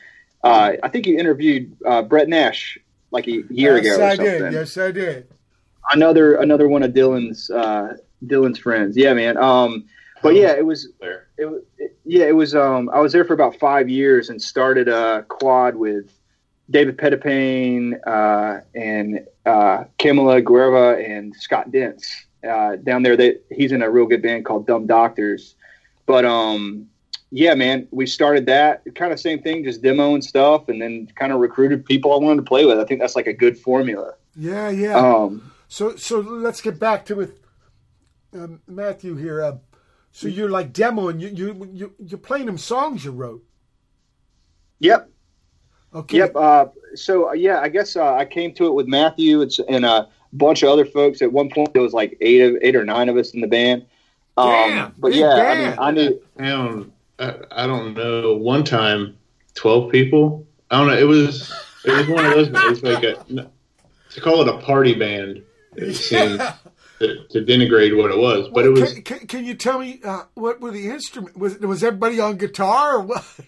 [0.41, 2.79] uh, I think you interviewed uh, Brett Nash
[3.11, 4.05] like a year yes, ago.
[4.05, 4.53] Or I did.
[4.53, 5.27] Yes, I did.
[5.91, 8.95] Another another one of Dylan's uh, Dylan's friends.
[8.95, 9.35] Yeah, man.
[9.35, 9.85] Um,
[10.25, 11.27] but yeah, it was There.
[11.37, 12.53] it, was- it, yeah, it was.
[12.55, 16.11] Um, I was there for about five years and started a quad with
[16.69, 23.15] David Pettipain uh, and uh, Kamala Guerra and Scott Dents uh, down there.
[23.17, 25.55] That he's in a real good band called Dumb Doctors.
[26.05, 26.87] But um,
[27.31, 31.31] yeah, man, we started that kind of same thing, just demoing stuff, and then kind
[31.33, 32.79] of recruited people I wanted to play with.
[32.79, 34.13] I think that's like a good formula.
[34.35, 34.95] Yeah, yeah.
[34.95, 37.39] Um, So, so let's get back to with
[38.33, 39.41] um, Matthew here.
[39.43, 39.57] Uh,
[40.15, 41.19] so you're like demoing.
[41.19, 43.43] You you you you're playing them songs you wrote.
[44.79, 45.09] yep,
[45.93, 46.19] Okay.
[46.19, 46.37] Yep.
[46.37, 49.83] Uh, so uh, yeah, I guess uh, I came to it with Matthew and, and
[49.83, 51.21] a bunch of other folks.
[51.21, 53.47] At one point, there was like eight of eight or nine of us in the
[53.47, 53.85] band.
[54.37, 56.21] Um, Damn, but big yeah, I mean, I knew.
[56.37, 58.35] Down, I, I don't know.
[58.35, 59.17] One time,
[59.53, 60.47] twelve people.
[60.71, 60.97] I don't know.
[60.97, 62.49] It was it was one of those.
[62.71, 63.49] It's like a
[64.11, 65.43] to call it a party band.
[65.75, 66.41] It seems
[66.99, 68.93] to, to denigrate what it was, but it was.
[68.93, 71.37] Can, can, can you tell me uh, what were the instrument?
[71.37, 73.25] Was was everybody on guitar or what?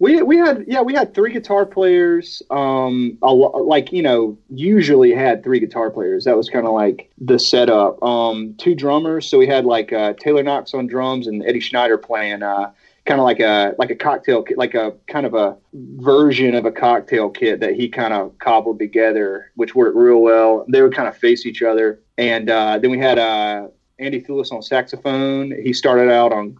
[0.00, 2.42] We we had yeah we had three guitar players.
[2.50, 6.24] Um, a, like you know usually had three guitar players.
[6.24, 8.02] That was kind of like the setup.
[8.02, 9.28] Um, two drummers.
[9.30, 12.42] So we had like uh, Taylor Knox on drums and Eddie Schneider playing.
[12.42, 12.72] Uh,
[13.08, 16.70] kind of like a like a cocktail like a kind of a version of a
[16.70, 20.66] cocktail kit that he kind of cobbled together, which worked real well.
[20.68, 23.68] They would kind of face each other, and uh, then we had uh,
[23.98, 25.52] Andy Thulis on saxophone.
[25.62, 26.56] He started out on.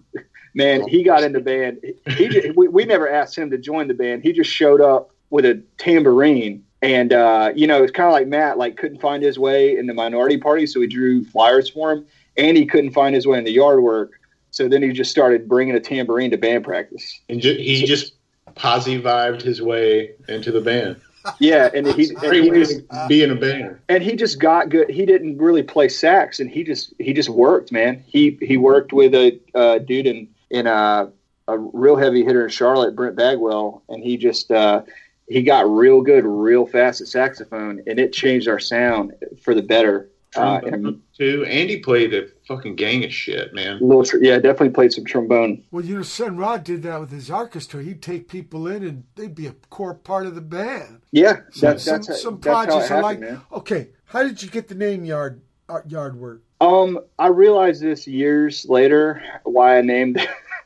[0.55, 1.79] Man, he got in the band.
[2.17, 4.23] He ju- we, we never asked him to join the band.
[4.23, 8.29] He just showed up with a tambourine, and uh, you know it's kind of like
[8.29, 11.93] Matt, like couldn't find his way in the minority party, so we drew flyers for
[11.93, 12.07] him.
[12.37, 14.13] And he couldn't find his way in the yard work,
[14.53, 17.21] so then he just started bringing a tambourine to band practice.
[17.29, 18.15] And ju- he just
[18.55, 21.01] posse vibed his way into the band.
[21.39, 23.79] Yeah, and he, and he way just to be in a band.
[23.89, 24.91] and he just got good.
[24.91, 28.03] He didn't really play sax, and he just he just worked, man.
[28.07, 31.11] He he worked with a uh, dude in in a
[31.49, 34.83] a real heavy hitter in Charlotte, Brent Bagwell, and he just uh,
[35.29, 39.63] he got real good, real fast at saxophone, and it changed our sound for the
[39.63, 40.09] better.
[40.37, 41.45] Uh, and Trombone, too.
[41.47, 43.79] Andy played a fucking gang of shit, man.
[43.81, 45.65] little, yeah, definitely played some trombone.
[45.71, 47.83] Well, you know, Sun Ra did that with his orchestra.
[47.83, 51.01] He'd take people in and they'd be a core part of the band.
[51.13, 53.41] Yeah, So that, some, that's, how- some that's how it projects are happened, like, man.
[53.53, 56.43] okay, how did you get the name Yard uh, Yard Work?
[56.61, 60.19] Um, I realized this years later why I named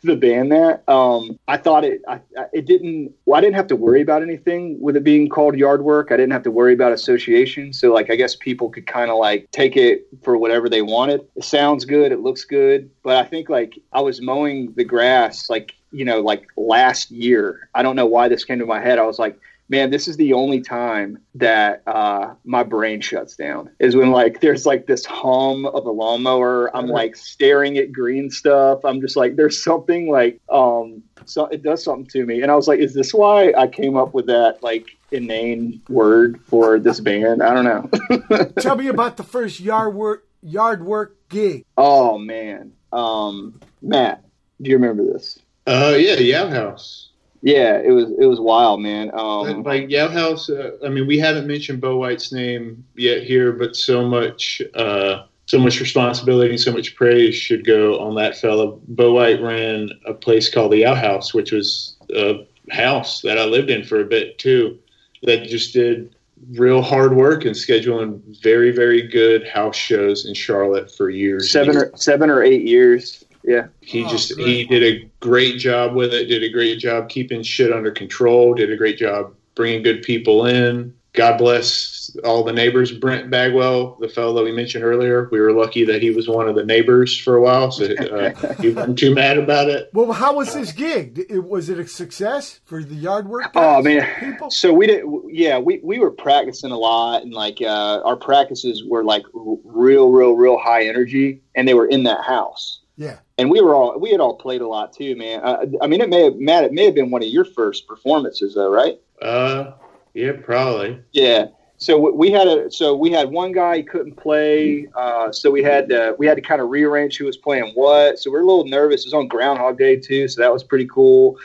[0.02, 0.88] the band that.
[0.88, 2.20] Um, I thought it, I,
[2.52, 3.12] it didn't.
[3.24, 6.08] Well, I didn't have to worry about anything with it being called yard work.
[6.10, 7.72] I didn't have to worry about association.
[7.72, 11.26] So, like, I guess people could kind of like take it for whatever they wanted.
[11.36, 12.12] It sounds good.
[12.12, 12.90] It looks good.
[13.02, 17.68] But I think like I was mowing the grass, like you know, like last year.
[17.74, 18.98] I don't know why this came to my head.
[18.98, 19.38] I was like
[19.72, 24.42] man, this is the only time that uh, my brain shuts down is when like
[24.42, 26.74] there's like this hum of a lawnmower.
[26.76, 28.84] I'm like staring at green stuff.
[28.84, 32.42] I'm just like, there's something like, um, so it does something to me.
[32.42, 36.38] And I was like, is this why I came up with that like inane word
[36.44, 37.42] for this band?
[37.42, 38.44] I don't know.
[38.60, 41.64] Tell me about the first Yard Work Yard Work gig.
[41.78, 44.22] oh man, um, Matt,
[44.60, 45.38] do you remember this?
[45.66, 47.11] Uh, yeah, Yow House.
[47.42, 49.10] Yeah, it was it was wild, man.
[49.12, 50.48] Um, like Yow House.
[50.48, 55.24] Uh, I mean, we haven't mentioned Bo White's name yet here, but so much, uh,
[55.46, 58.76] so much responsibility and so much praise should go on that fella.
[58.86, 63.44] Bo White ran a place called the Yow House, which was a house that I
[63.44, 64.78] lived in for a bit too.
[65.24, 66.14] That just did
[66.52, 71.50] real hard work and scheduling very, very good house shows in Charlotte for years.
[71.50, 73.24] Seven or seven or eight years.
[73.44, 73.66] Yeah.
[73.80, 74.46] He Oh, just great.
[74.46, 76.26] he did a great job with it.
[76.26, 78.54] Did a great job keeping shit under control.
[78.54, 80.94] Did a great job bringing good people in.
[81.14, 82.90] God bless all the neighbors.
[82.90, 86.48] Brent Bagwell, the fellow that we mentioned earlier, we were lucky that he was one
[86.48, 89.90] of the neighbors for a while, so uh, he wasn't too mad about it.
[89.92, 91.26] Well, how was this gig?
[91.28, 93.50] It, was it a success for the Yard Work?
[93.54, 94.08] Oh man.
[94.20, 94.50] people.
[94.50, 95.04] So we did.
[95.28, 100.08] Yeah, we, we were practicing a lot, and like uh, our practices were like real,
[100.10, 102.80] real, real high energy, and they were in that house.
[103.02, 103.18] Yeah.
[103.36, 105.40] And we were all we had all played a lot too, man.
[105.42, 106.62] Uh, I mean, it may have Matt.
[106.62, 109.00] It may have been one of your first performances, though, right?
[109.20, 109.72] Uh,
[110.14, 111.02] yeah, probably.
[111.10, 111.46] Yeah.
[111.78, 115.64] So we had a so we had one guy he couldn't play, uh, so we
[115.64, 118.20] had to, we had to kind of rearrange who was playing what.
[118.20, 119.00] So we're a little nervous.
[119.00, 121.38] It was on Groundhog Day too, so that was pretty cool.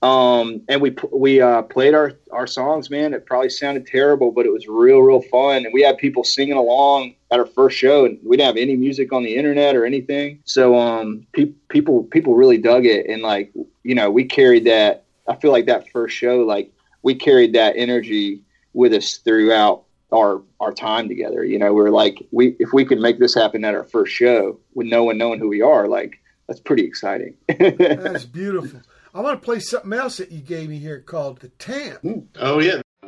[0.00, 3.14] Um, and we we uh, played our our songs, man.
[3.14, 5.64] It probably sounded terrible, but it was real real fun.
[5.64, 8.76] And we had people singing along at our first show, and we didn't have any
[8.76, 10.40] music on the internet or anything.
[10.44, 13.52] So um, pe- people people really dug it, and like
[13.82, 15.04] you know, we carried that.
[15.26, 16.72] I feel like that first show, like
[17.02, 18.40] we carried that energy
[18.74, 21.44] with us throughout our our time together.
[21.44, 24.60] You know, we're like we if we can make this happen at our first show
[24.74, 27.34] with no one knowing who we are, like that's pretty exciting.
[27.58, 28.80] That's beautiful.
[29.14, 32.28] I want to play something else that you gave me here called the Tam.
[32.38, 33.06] Oh yeah, I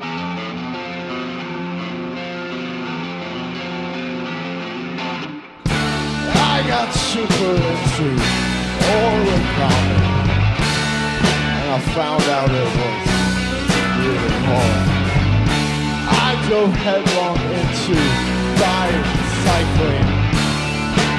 [6.67, 8.17] got super into
[8.81, 10.01] origami,
[11.21, 13.07] and I found out it was
[14.01, 14.89] really hard.
[16.13, 17.95] I drove headlong into
[18.59, 19.07] diet
[19.45, 20.09] cycling,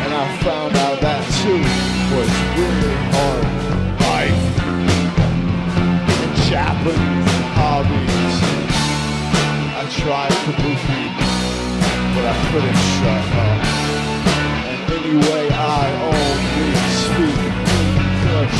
[0.01, 1.61] and I found out that too
[2.17, 2.29] was
[6.51, 8.35] Japanese hobbies.
[9.71, 11.03] I tried kabuki,
[12.11, 13.59] but I couldn't shut up.
[14.67, 16.75] And anyway, I only
[17.07, 17.39] speak
[18.03, 18.59] English.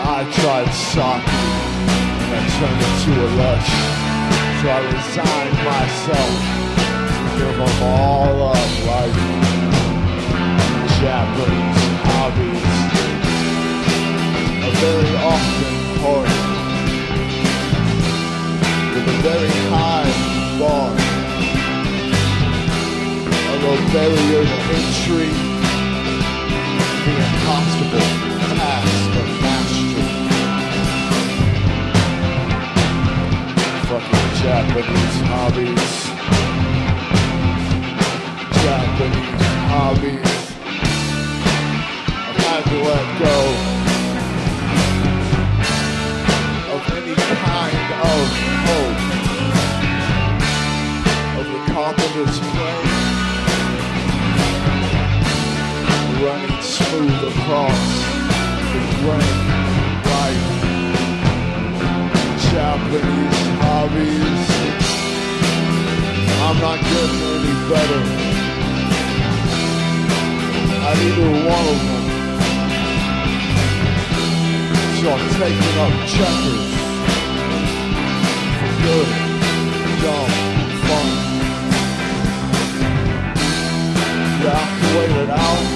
[0.00, 1.28] I tried sake,
[2.24, 3.72] and I turned into a lush.
[4.56, 6.32] So I resigned myself
[7.20, 9.16] to give them all up like
[11.04, 12.64] Japanese hobbies
[14.64, 16.51] are very often
[19.22, 20.10] very high
[20.58, 20.90] bar.
[23.30, 25.30] A low barrier to entry,
[27.04, 28.08] the impossible
[28.58, 30.06] task of mastery.
[33.86, 35.92] Fucking Japanese hobbies.
[38.64, 40.32] Japanese hobbies.
[42.26, 43.81] I've had to let go.
[51.82, 52.86] Carpenter's plane
[56.22, 57.82] running smooth across
[58.70, 59.38] the grain
[60.12, 60.42] like
[62.50, 64.50] Japanese hobbies.
[66.46, 68.02] I'm not getting any better.
[70.88, 72.06] At either one of them.
[74.98, 76.64] So I'm taking up checkers.
[78.58, 79.08] For good,
[80.02, 80.41] dumb,
[84.44, 85.66] Have to wait it out.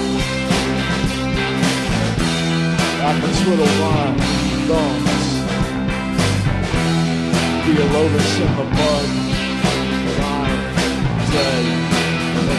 [2.99, 4.03] I can twiddle my
[4.67, 5.23] thumbs.
[7.65, 8.65] Be a lotus in the
[11.31, 11.65] dead
[12.37, 12.53] in the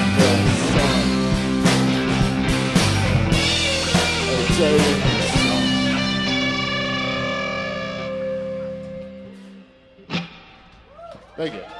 [0.72, 1.00] sun.
[4.56, 5.62] Day in the sun.
[11.36, 11.77] Thank you.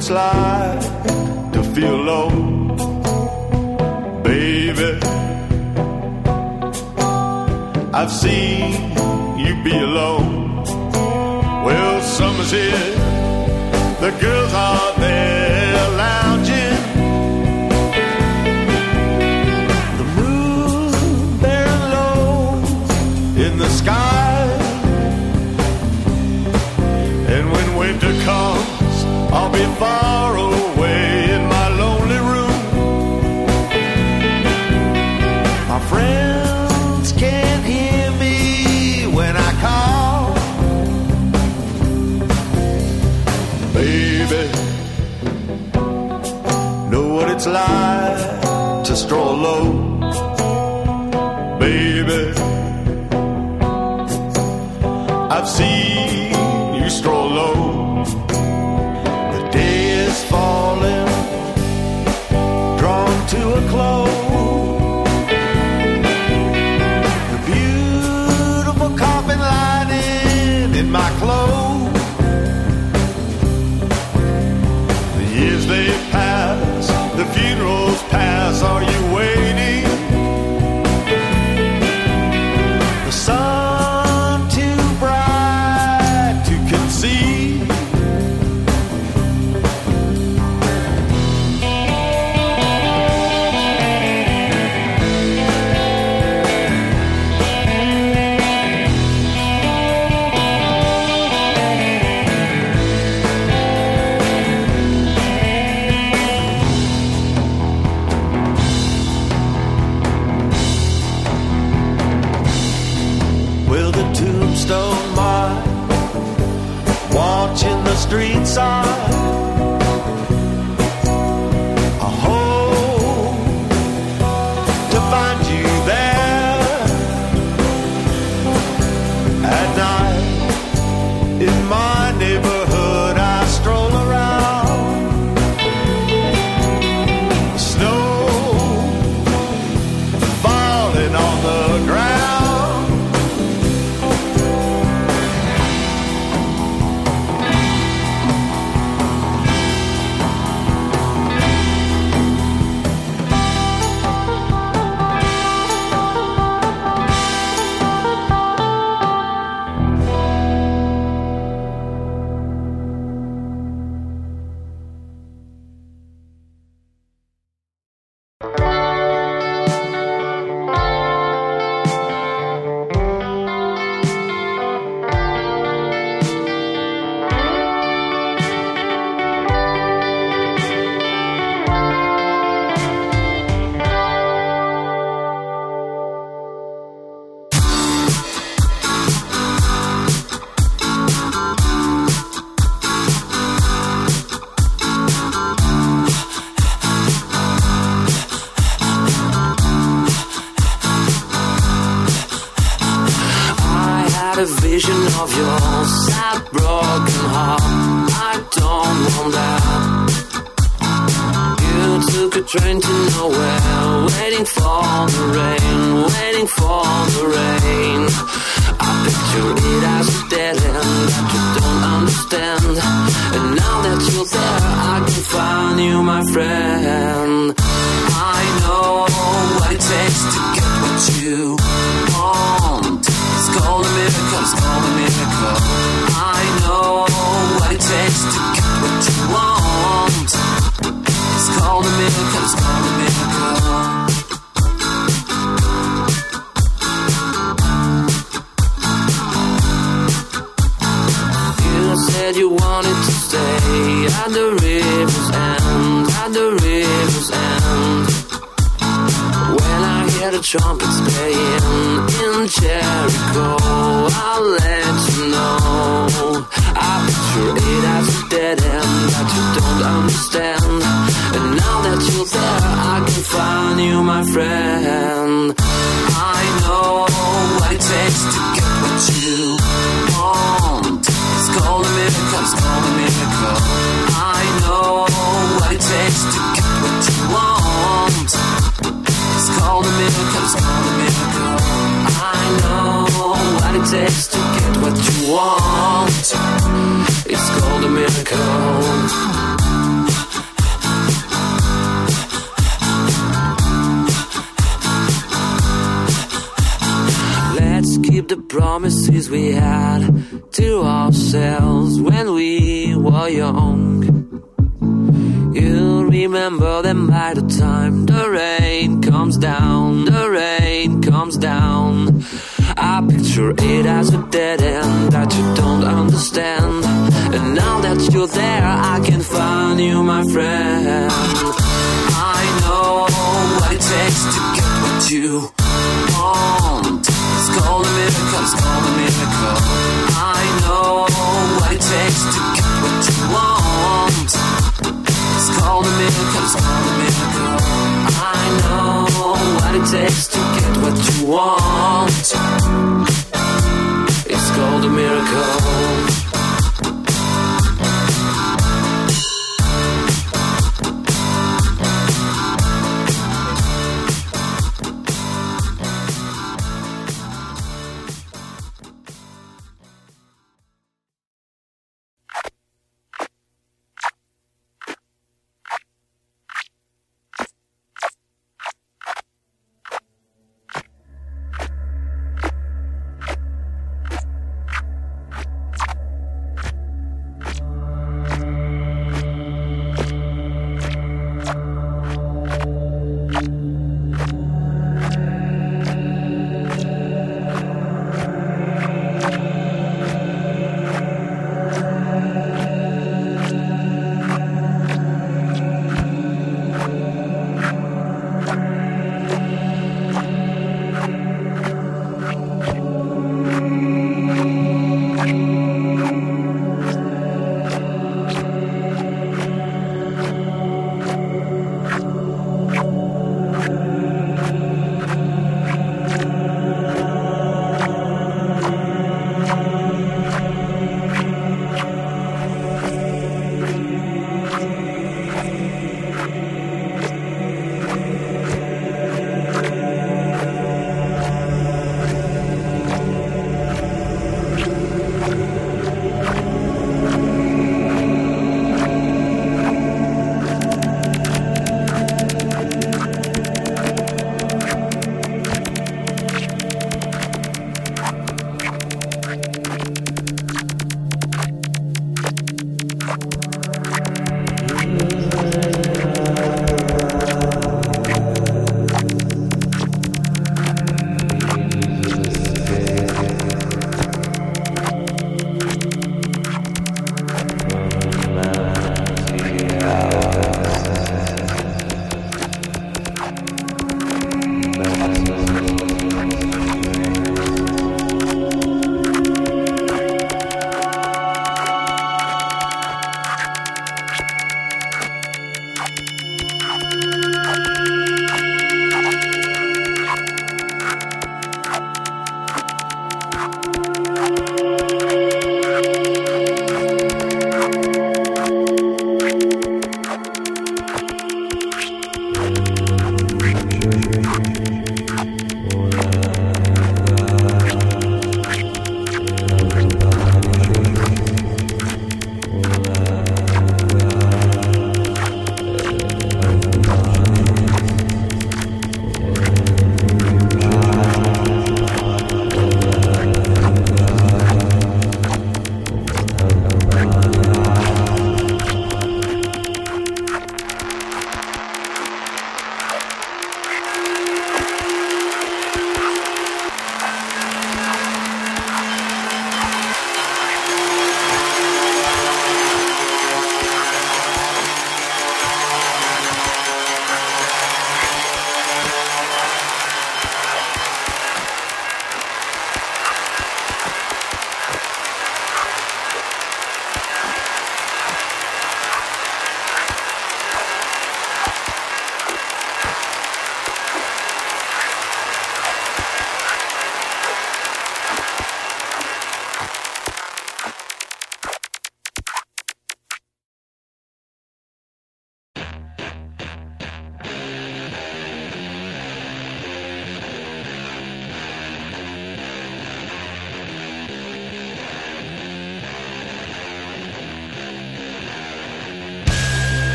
[0.00, 2.30] It's like to feel low,
[4.22, 4.98] baby.
[7.92, 8.72] I've seen
[9.42, 10.64] you be alone.
[11.66, 12.94] Well, summer's here,
[14.00, 14.79] the girls are
[49.10, 49.64] stroll low.
[51.58, 52.32] Baby,
[55.34, 56.32] I've seen
[56.76, 58.04] you stroll low.
[59.34, 61.08] The day is falling,
[62.78, 63.99] drawn to a close.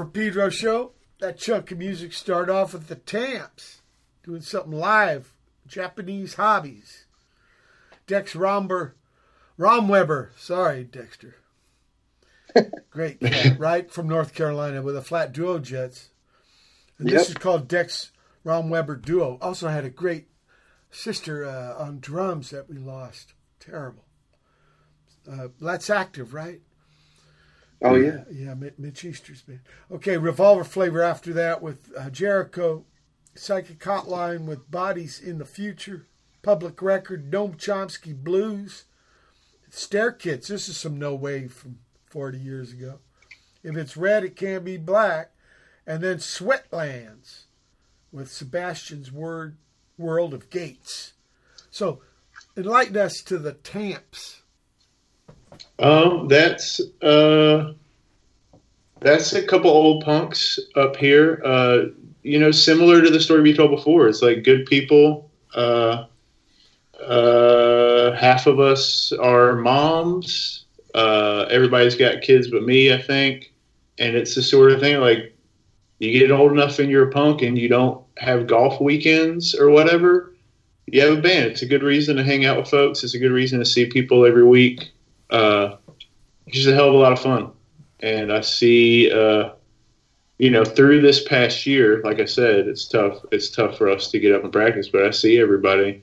[0.00, 0.92] From Pedro show.
[1.18, 3.82] That chunk of music started off with the Tamps
[4.22, 5.34] doing something live,
[5.66, 7.04] Japanese hobbies.
[8.06, 8.96] Dex Romber,
[9.58, 11.36] Rom Romweber, sorry, Dexter.
[12.90, 13.90] Great cat, right?
[13.90, 16.08] From North Carolina with a flat duo jets.
[16.98, 17.28] And this Yep.
[17.28, 18.10] is called Dex
[18.42, 19.36] Rom Romweber Duo.
[19.42, 20.28] Also had a great
[20.90, 23.34] sister uh, on drums that we lost.
[23.58, 24.06] Terrible.
[25.30, 26.62] Uh, that's active, right?
[27.82, 28.24] Oh yeah.
[28.30, 29.60] Yeah, Mi- Mitch Easter's band.
[29.90, 32.84] Okay, Revolver Flavor after that with uh, Jericho,
[33.34, 36.06] Psychic Hotline with Bodies in the Future,
[36.42, 38.84] Public Record, Noam Chomsky Blues,
[39.70, 40.48] Stare Kits.
[40.48, 41.78] This is some no wave from
[42.10, 42.98] 40 years ago.
[43.62, 45.30] If it's red, it can't be black.
[45.86, 47.44] And then Sweatlands
[48.12, 49.56] with Sebastian's Word
[49.96, 51.12] World of Gates.
[51.70, 52.00] So
[52.56, 54.39] enlighten us to the Tamps.
[55.78, 57.72] Um, that's uh,
[59.00, 61.40] that's a couple old punks up here.
[61.44, 61.78] Uh,
[62.22, 64.08] you know, similar to the story we told before.
[64.08, 65.30] It's like good people.
[65.54, 66.04] Uh,
[67.02, 70.66] uh, half of us are moms.
[70.94, 73.52] Uh, everybody's got kids but me, I think.
[73.98, 75.34] And it's the sort of thing like
[75.98, 79.70] you get old enough and you're a punk and you don't have golf weekends or
[79.70, 80.34] whatever.
[80.86, 81.52] You have a band.
[81.52, 83.04] It's a good reason to hang out with folks.
[83.04, 84.90] It's a good reason to see people every week.
[85.30, 85.76] Uh,
[86.46, 87.52] it's just a hell of a lot of fun.
[88.00, 89.50] And I see, uh,
[90.38, 93.24] you know, through this past year, like I said, it's tough.
[93.30, 96.02] It's tough for us to get up and practice, but I see everybody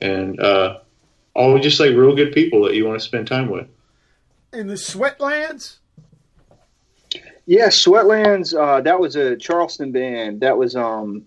[0.00, 0.78] and uh,
[1.34, 3.68] all just like real good people that you want to spend time with.
[4.52, 5.78] In the Sweatlands?
[7.46, 8.54] Yeah, Sweatlands.
[8.58, 10.40] Uh, that was a Charleston band.
[10.40, 11.26] That was um,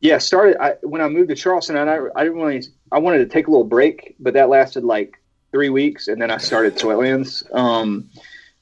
[0.00, 0.18] yeah.
[0.18, 3.26] Started I, when I moved to Charleston, and I I didn't really I wanted to
[3.26, 5.20] take a little break, but that lasted like
[5.52, 7.44] three weeks, and then I started Sweatlands.
[7.54, 8.10] Um,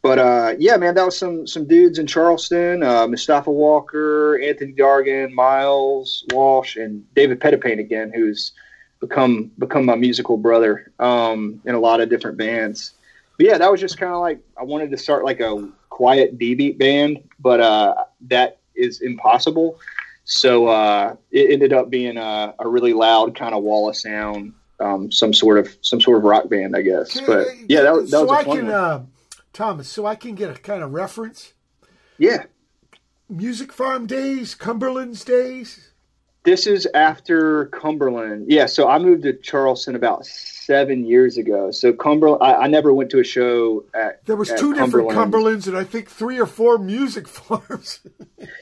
[0.02, 2.82] but uh, yeah, man, that was some some dudes in Charleston.
[2.82, 8.52] Uh, Mustafa Walker, Anthony Dargan, Miles Walsh, and David Pettipain again, who's
[9.00, 12.92] become become my musical brother um, in a lot of different bands.
[13.36, 16.38] But yeah, that was just kind of like I wanted to start like a quiet
[16.38, 19.78] D beat band, but uh, that is impossible.
[20.24, 24.54] So uh, it ended up being a, a really loud kind of wall of sound,
[24.80, 27.20] um, some sort of some sort of rock band, I guess.
[27.20, 29.04] But yeah, that, was- that so was a I fun can, uh,
[29.52, 31.52] Thomas, so I can get a kind of reference.
[32.18, 32.44] yeah,
[33.28, 35.89] Music Farm days, Cumberland's days.
[36.42, 38.50] This is after Cumberland.
[38.50, 41.70] Yeah, so I moved to Charleston about seven years ago.
[41.70, 44.24] So Cumberland, I, I never went to a show at.
[44.24, 48.00] There was two different Cumberlands and I think three or four music farms.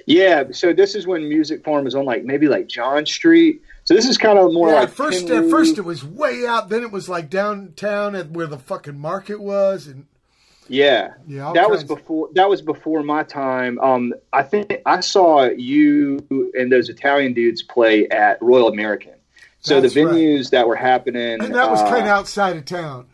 [0.06, 3.62] Yeah, so this is when Music Farm was on like maybe like John Street.
[3.84, 6.68] So this is kind of more yeah, like first, at first it was way out.
[6.68, 10.06] Then it was like downtown at where the fucking market was, and
[10.68, 12.28] Yeah, Yeah, all that was before.
[12.34, 13.78] That was before my time.
[13.80, 16.24] Um, I think I saw you
[16.58, 19.12] and those Italian dudes play at Royal American.
[19.60, 20.14] So That's the right.
[20.14, 23.06] venues that were happening, and that was uh, kind of outside of town.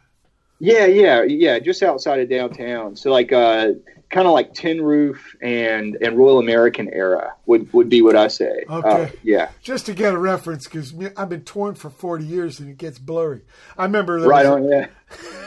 [0.59, 2.97] yeah, yeah, yeah, just outside of downtown.
[2.97, 3.73] So like, uh,
[4.11, 8.29] kind of like Tin Roof and and Royal American era would would be what I
[8.29, 8.65] say.
[8.69, 8.89] Okay.
[9.05, 12.69] Uh, yeah, Just to get a reference, because I've been torn for forty years and
[12.69, 13.41] it gets blurry.
[13.79, 14.69] I remember right on.
[14.69, 14.87] Yeah,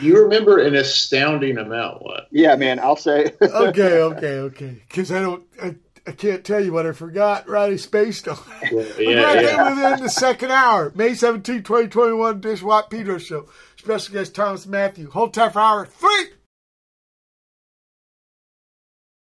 [0.00, 2.02] You remember an astounding amount.
[2.02, 2.28] What?
[2.30, 2.78] yeah, man.
[2.78, 3.32] I'll say.
[3.42, 4.82] okay, okay, okay.
[4.88, 5.76] Because I don't, I,
[6.06, 7.48] I can't tell you what I forgot.
[7.48, 8.38] Riley spaced on.
[8.62, 9.74] Yeah, We're yeah.
[9.74, 10.92] within the second hour.
[10.94, 13.48] May 17, 2021, Dish Watt Pedro Show.
[13.76, 15.10] Special guest Thomas Matthew.
[15.10, 16.28] Hold tight for hour three.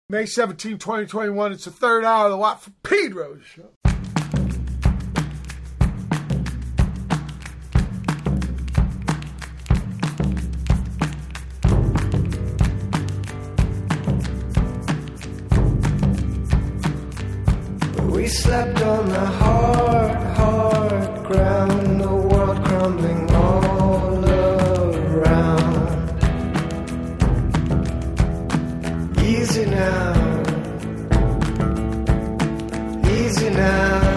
[0.10, 1.52] May 17, 2021.
[1.52, 3.72] It's the third hour of the Watt for Pedro Show.
[18.18, 24.26] We slept on the hard, hard ground, the world crumbling all
[25.06, 25.78] around.
[29.22, 30.44] Easy now,
[33.08, 34.17] easy now.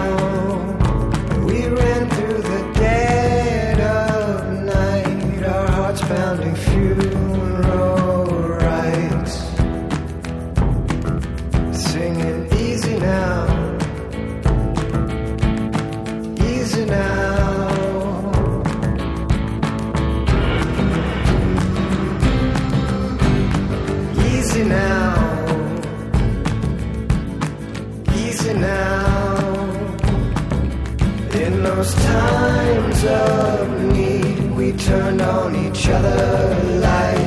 [33.03, 37.20] Of need, we turned on each other like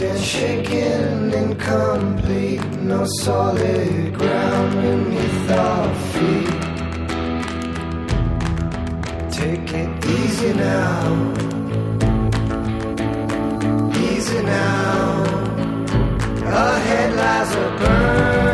[0.00, 6.60] and shaking, incomplete, no solid ground beneath our feet.
[9.32, 11.34] Take it easy now,
[14.10, 15.24] easy now.
[16.44, 18.47] Ahead lies a burn.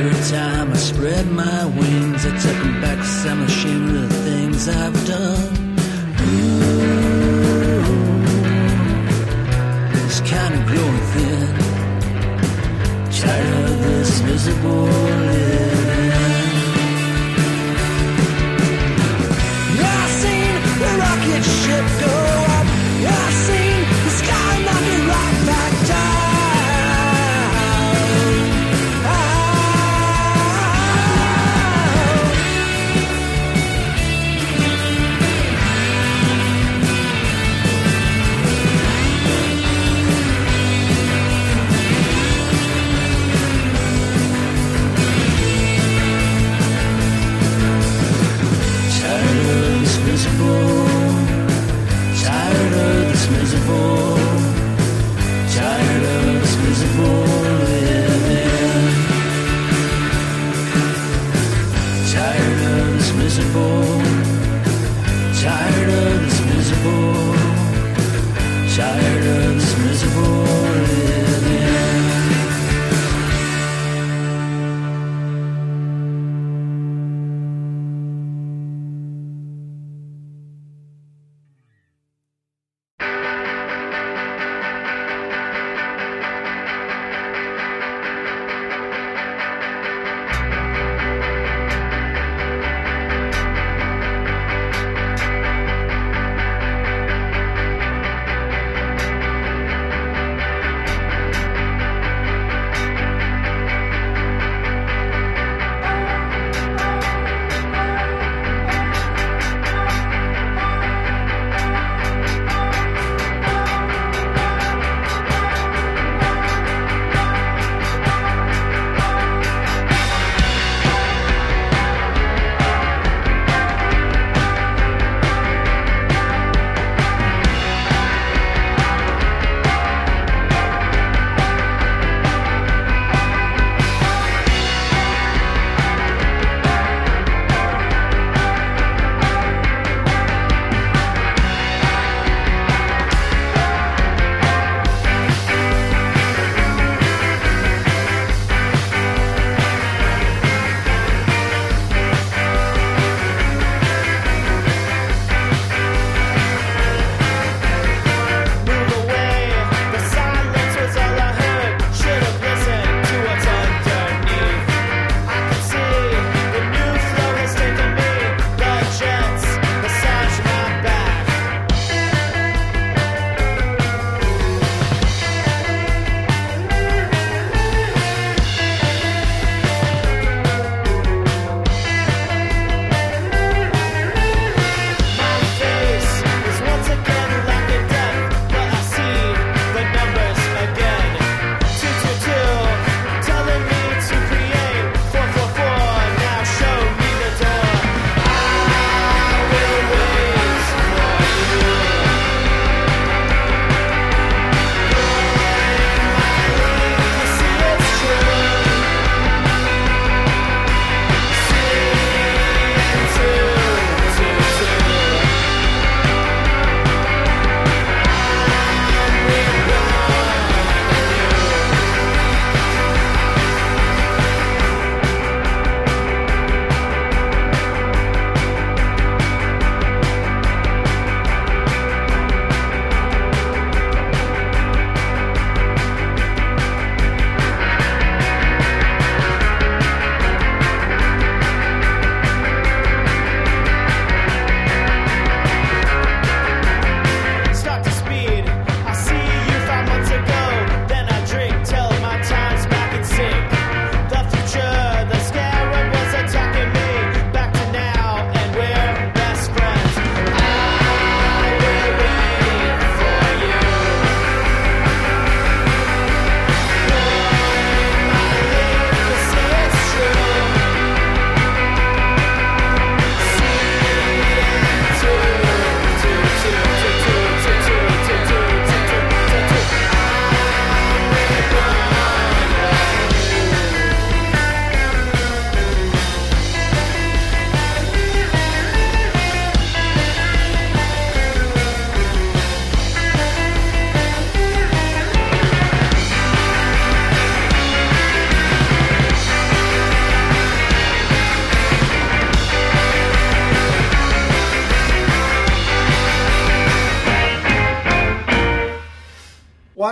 [0.00, 4.20] Every time I spread my wings, I tuck 'em back 'cause I'm ashamed of the
[4.28, 5.52] things I've done.
[6.26, 6.64] Ooh,
[10.00, 11.52] it's kind of growing thin.
[13.20, 14.88] Tired of this miserable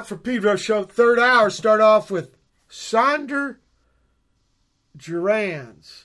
[0.09, 0.83] for Pedro show.
[0.85, 2.35] Third hour, start off with
[2.69, 3.57] Saunder
[4.97, 6.05] Jurriaans.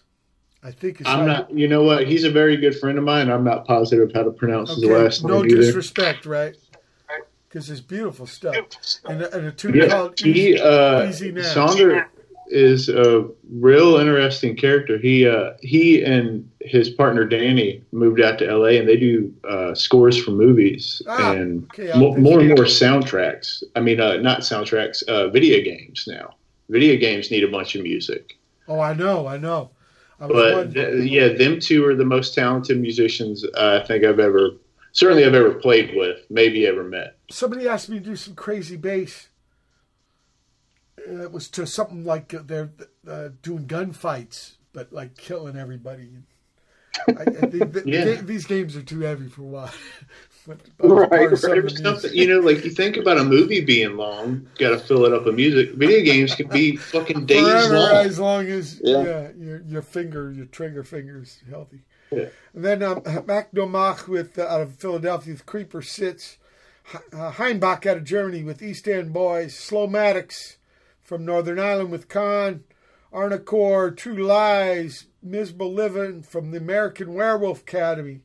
[0.61, 1.51] I think it's I'm not.
[1.57, 2.07] You know what?
[2.07, 3.29] He's a very good friend of mine.
[3.29, 5.61] I'm not positive how to pronounce his Okay, last no name either.
[5.61, 6.55] disrespect, right?
[7.49, 8.55] Because it's beautiful stuff.
[9.05, 11.41] And, a- and a tune Yeah, called he Easy, uh, Easy Now.
[11.41, 12.05] Saunder
[12.47, 14.97] is a real interesting character.
[14.97, 16.32] He uh, he and
[16.73, 18.79] his partner Danny moved out to L.A.
[18.79, 23.63] and they do uh, scores for movies Ah, and okay, mo- more and more soundtracks.
[23.75, 26.33] I mean, uh, not soundtracks, uh, video games now.
[26.69, 28.37] Video games need a bunch of music.
[28.67, 29.69] Oh, I know, I know.
[30.19, 34.19] I But th- yeah, them two are the most talented musicians uh, I think I've
[34.19, 34.49] ever,
[34.93, 37.17] certainly I've ever played with, maybe ever met.
[37.29, 39.29] somebody asked me to do some crazy bass.
[41.07, 42.71] Uh, It was to something like uh, they're
[43.07, 46.09] uh, doing gunfights, but like killing everybody.
[47.07, 48.05] I, I think that Yeah.
[48.05, 49.71] the these games are too heavy for why.
[50.47, 52.15] but, but Right, part of some of There's the something, music.
[52.15, 55.25] you know, like you think about a movie being long, got to fill it up
[55.25, 55.73] with music.
[55.73, 58.05] Video games can be fucking days Forever long.
[58.05, 59.03] as long as yeah.
[59.03, 59.27] Yeah.
[59.37, 61.81] your your finger, your trigger finger is healthy.
[62.11, 62.25] Yeah.
[62.53, 66.37] And then um, Mac Domach with uh, out of Philadelphia with Creeper sits.
[67.13, 69.53] Uh, Hainbach out of Germany with East End Boys.
[69.55, 70.57] Slomatics
[71.01, 72.59] from Northern Ireland with Kaan.
[73.13, 78.21] Arnocorps, True Lies, Miserable Living from the American Werewolf Academy.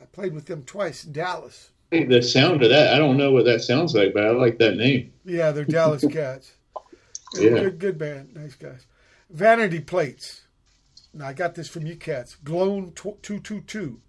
[0.00, 1.70] I played with them twice in Dallas.
[1.90, 4.76] The sound of that, I don't know what that sounds like, but I like that
[4.76, 5.12] name.
[5.24, 6.52] Yeah, they're Dallas cats.
[7.34, 7.50] Yeah.
[7.50, 8.34] Good, good band.
[8.34, 8.86] Nice guys.
[9.28, 10.42] Vanity Plates.
[11.12, 12.36] Now, I got this from you cats.
[12.44, 14.00] Gloin tw- 222.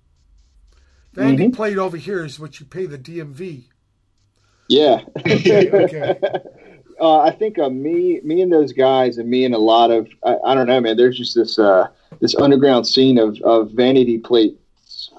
[1.13, 1.53] Vanity Mm-hmm.
[1.53, 3.65] plate over here is what you pay the DMV.
[4.69, 5.01] Yeah.
[5.17, 6.17] Okay.
[7.01, 10.07] uh, I think uh, me, me and those guys, and me and a lot of,
[10.23, 10.95] I, I don't know, man.
[10.95, 11.87] There's just this, uh,
[12.19, 14.57] this underground scene of, of vanity plate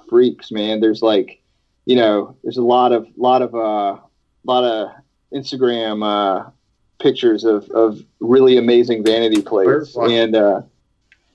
[0.09, 0.81] freaks, man.
[0.81, 1.43] There's like,
[1.85, 3.99] you know, there's a lot of, lot of, uh,
[4.45, 4.91] lot of
[5.33, 6.51] Instagram uh,
[6.99, 10.63] pictures of, of really amazing vanity plates, and uh,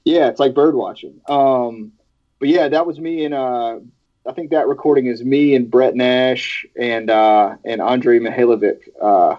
[0.06, 1.20] yeah, it's like bird watching.
[1.28, 1.92] Um,
[2.40, 3.80] but yeah, that was me and uh,
[4.28, 8.80] I think that recording is me and Brett Nash and uh, and Andre Mihailovic.
[9.02, 9.38] Uh,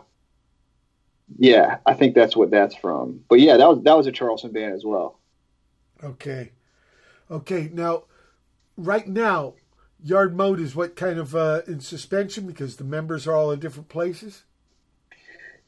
[1.36, 3.20] yeah, I think that's what that's from.
[3.28, 5.18] But yeah, that was that was a Charleston band as well.
[6.02, 6.52] Okay.
[7.30, 7.70] Okay.
[7.72, 8.04] Now,
[8.76, 9.54] right now,
[10.02, 13.60] Yard Work is what kind of uh, in suspension because the members are all in
[13.60, 14.44] different places?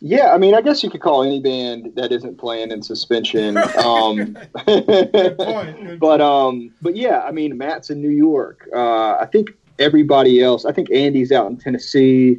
[0.02, 3.58] Yeah, I mean, I guess you could call any band that isn't playing in suspension.
[3.76, 5.80] Um, Good point.
[5.86, 8.68] Good but um, but yeah, I mean, Matt's in New York.
[8.74, 10.64] Uh, I think everybody else.
[10.64, 12.38] I think Andy's out in Tennessee,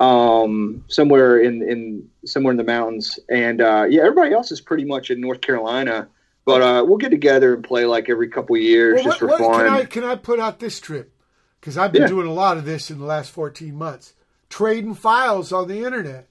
[0.00, 4.84] um, somewhere in in somewhere in the mountains, and uh, yeah, everybody else is pretty
[4.84, 6.08] much in North Carolina.
[6.44, 9.38] But uh, we'll get together and play like every couple of years Well, just what-
[9.38, 9.64] for what- fun.
[9.66, 11.12] Can I can I put out this trip?
[11.60, 12.08] Because I've been Yeah.
[12.08, 14.14] doing a lot of this in the last fourteen months.
[14.48, 16.28] Trading files on the internet.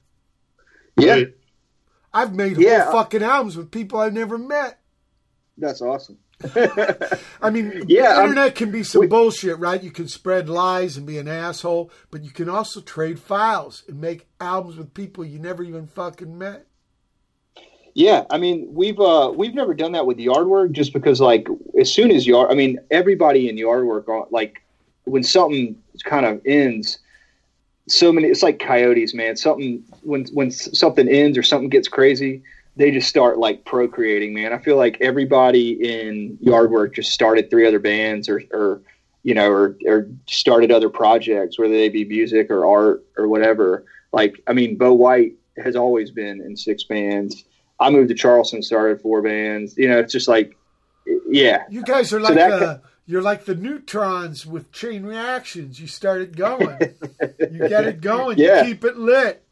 [0.97, 1.23] yeah,
[2.13, 2.85] I've made Yeah.
[2.85, 4.79] whole fucking albums with people I've never met.
[5.57, 6.17] that's awesome.
[7.41, 9.81] I mean, Yeah, the I'm- internet can be some we- bullshit, right?
[9.81, 13.99] You can spread lies and be an asshole, but you can also trade files and
[14.01, 16.67] make albums with people you never even fucking met.
[17.93, 21.47] Yeah, I mean we've uh we've never done that with yard work just because like
[21.79, 24.61] as soon as yard I mean everybody in yard work uh, like
[25.05, 26.97] when something kind of ends
[27.87, 32.43] so many it's like coyotes man something when when something ends or something gets crazy
[32.75, 37.49] they just start like procreating man I feel like everybody in yard work just started
[37.49, 38.81] three other bands or or
[39.23, 43.85] you know or or started other projects whether they be music or art or whatever
[44.11, 47.45] like I mean Bo White has always been in six bands
[47.79, 49.77] I moved to Charleston, started four bands.
[49.77, 50.57] You know, it's just like,
[51.27, 55.79] yeah, You guys are like the you're like the neutrons with chain reactions.
[55.79, 56.77] You start it going.
[57.51, 58.37] you get it going.
[58.45, 58.63] Yeah.
[58.63, 59.44] You keep it lit.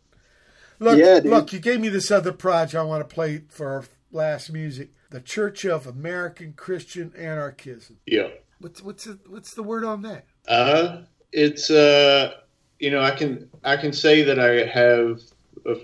[0.84, 3.86] Look, Yeah, look, you gave me this other project I want to play for our
[4.12, 4.92] last music.
[5.10, 7.98] The Church of American Christian Anarchism.
[8.06, 8.30] Yeah.
[8.60, 10.26] What's what's the, what's the word on that?
[10.48, 12.34] Uh, it's uh,
[12.80, 15.22] you know, I can I can say that I have
[15.66, 15.76] a,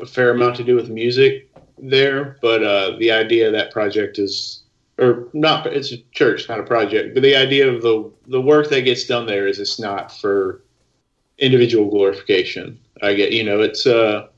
[0.00, 4.18] a fair amount to do with music there, but uh, the idea of that project
[4.18, 4.62] is,
[4.98, 8.70] or not, it's a church, not a project, but the idea of the the work
[8.70, 10.62] that gets done there is it's not for
[11.38, 12.78] individual glorification.
[13.02, 14.28] I get, you know, it's uh,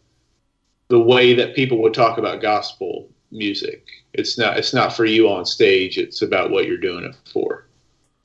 [0.89, 3.87] the way that people would talk about gospel music.
[4.13, 5.99] It's not it's not for you on stage.
[5.99, 7.67] It's about what you're doing it for.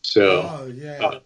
[0.02, 0.50] So.
[0.50, 1.00] Oh yeah.
[1.02, 1.20] Uh,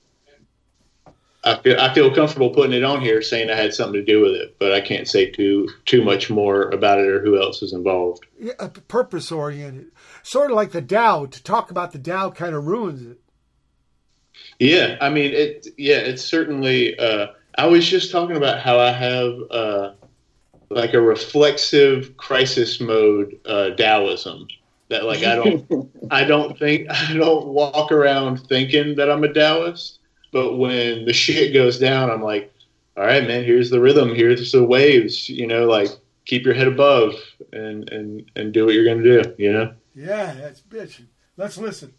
[1.44, 4.22] I feel I feel comfortable putting it on here, saying I had something to do
[4.22, 7.62] with it, but I can't say too too much more about it or who else
[7.62, 8.26] is involved.
[8.38, 9.92] yeah purpose oriented.
[10.24, 11.26] Sort of like the Tao.
[11.26, 13.20] To talk about the Tao kind of ruins it.
[14.60, 15.68] Yeah, I mean it.
[15.78, 16.98] Yeah, it's certainly.
[17.00, 17.28] Uh,
[17.58, 19.92] I was just talking about how I have uh,
[20.70, 24.48] like a reflexive crisis mode uh, Taoism.
[24.90, 29.34] That like I don't I don't think I don't walk around thinking that I'm a
[29.34, 30.00] Taoist,
[30.32, 32.54] but when the shit goes down, I'm like,
[32.96, 35.90] all right, man, here's the rhythm, here's the waves, you know, like
[36.26, 37.14] keep your head above
[37.52, 39.74] and and and do what you're gonna do, you know.
[39.96, 41.08] Yeah, that's bitching.
[41.38, 41.94] Let's listen.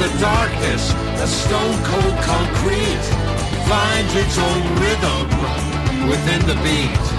[0.00, 3.04] the darkness, the stone cold concrete.
[3.68, 7.09] finds its own rhythm within the beat.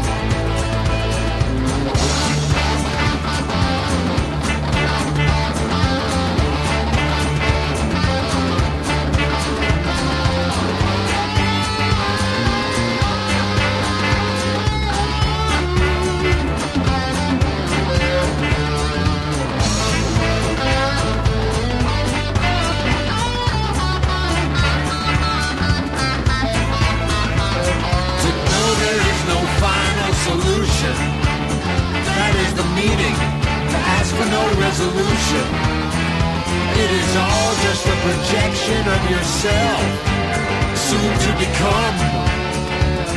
[39.42, 41.98] myself, soon to become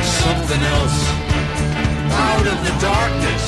[0.01, 0.99] something else.
[2.09, 3.43] Out of the darkness,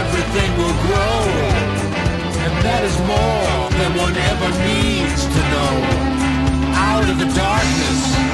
[0.00, 1.20] everything will grow,
[2.44, 5.74] and that is more than one ever needs to know.
[6.76, 8.33] Out of the darkness.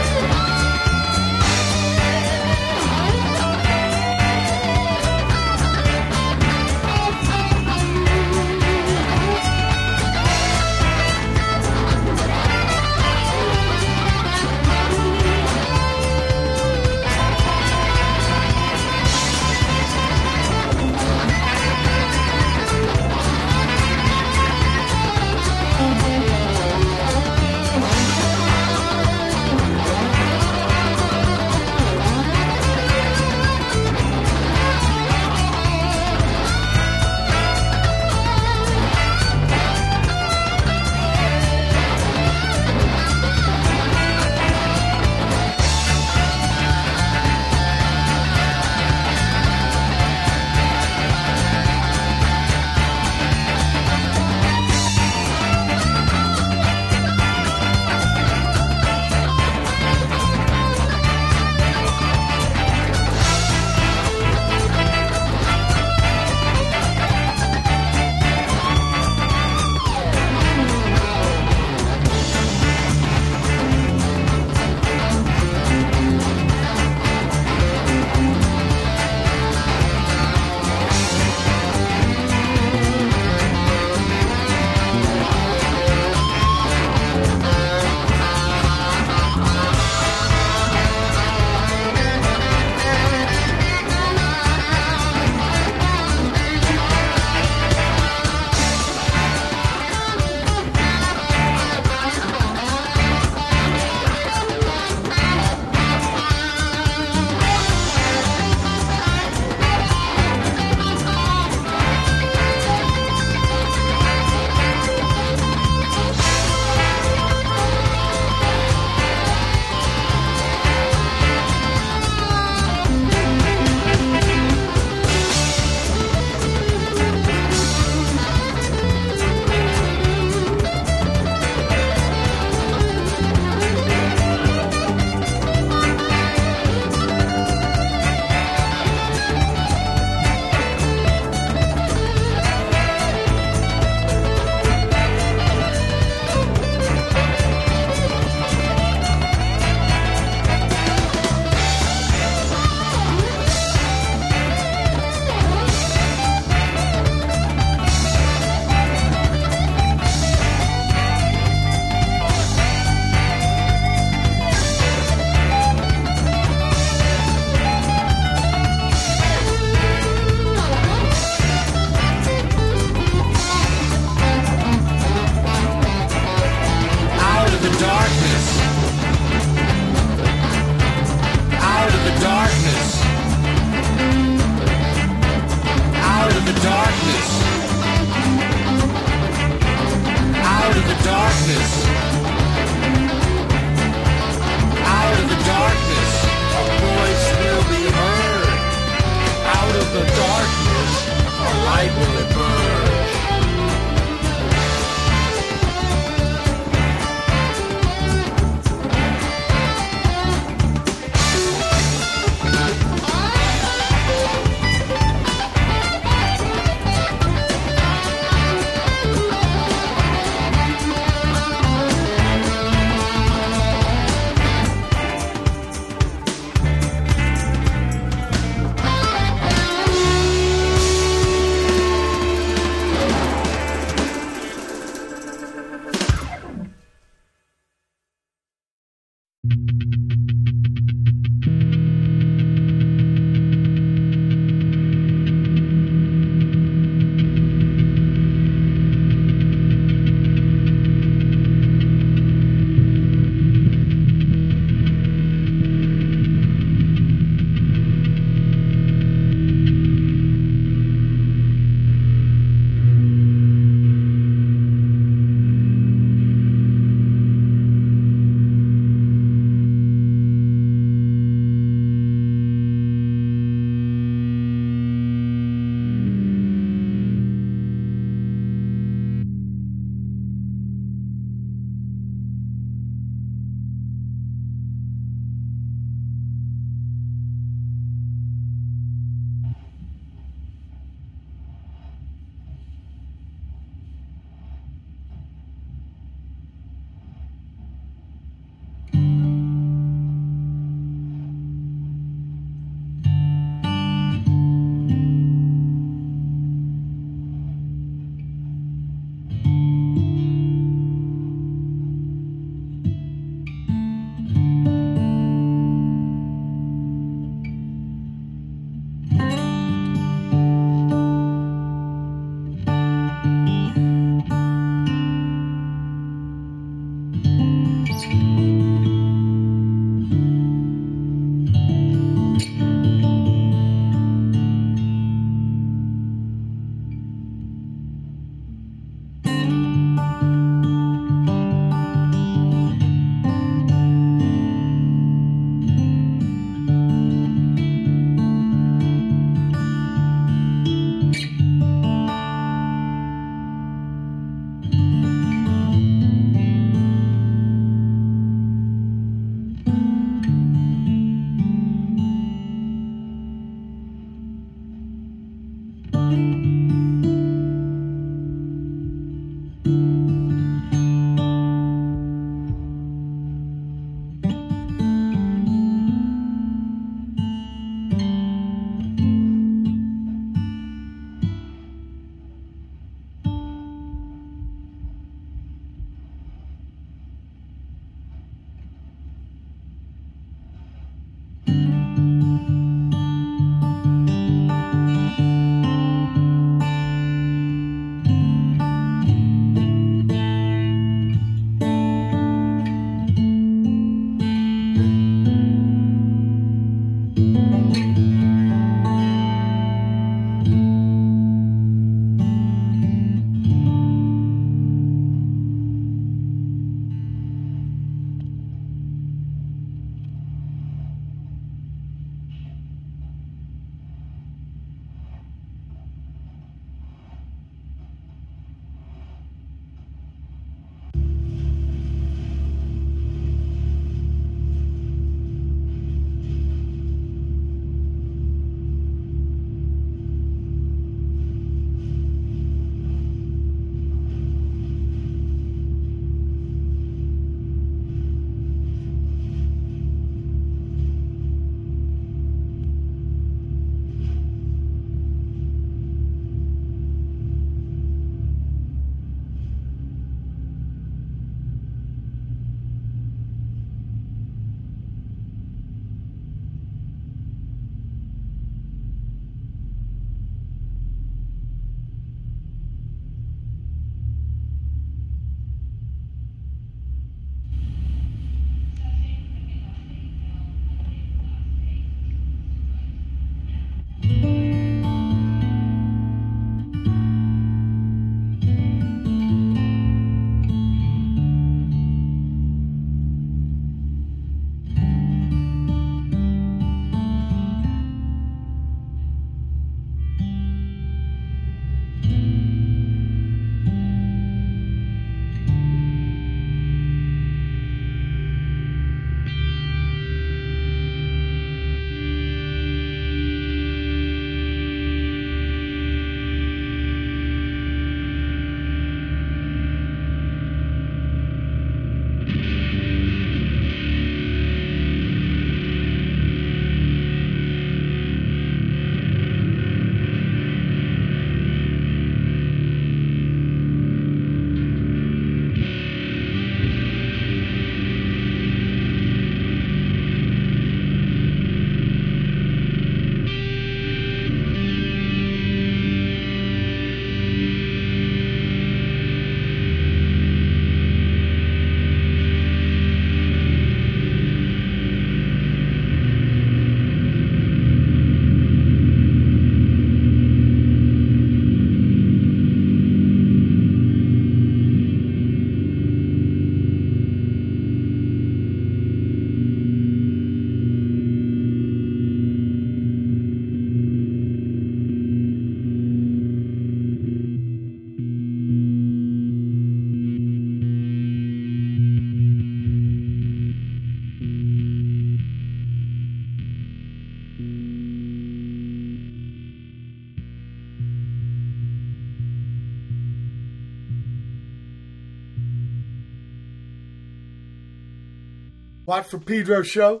[598.86, 600.00] Watt for Pedro show.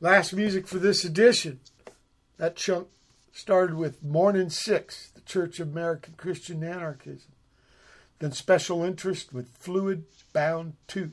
[0.00, 1.58] Last music for this edition.
[2.38, 2.86] That chunk
[3.32, 7.32] started with Morning Six, the Church of American Christian Anarchism.
[8.20, 11.10] Then Special Interest with Fluid Bound 2.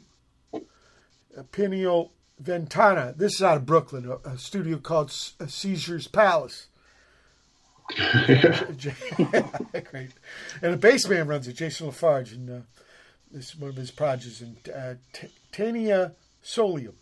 [1.52, 3.14] Pineal Ventana.
[3.18, 6.68] This is out of Brooklyn, a, a studio called S- uh, Caesar's Palace.
[7.98, 10.12] Great.
[10.62, 12.60] And a bass man runs it, Jason Lafarge, and uh,
[13.32, 14.42] this is one of his projects.
[14.42, 16.14] And uh, T- Taenia
[16.44, 16.94] Solium.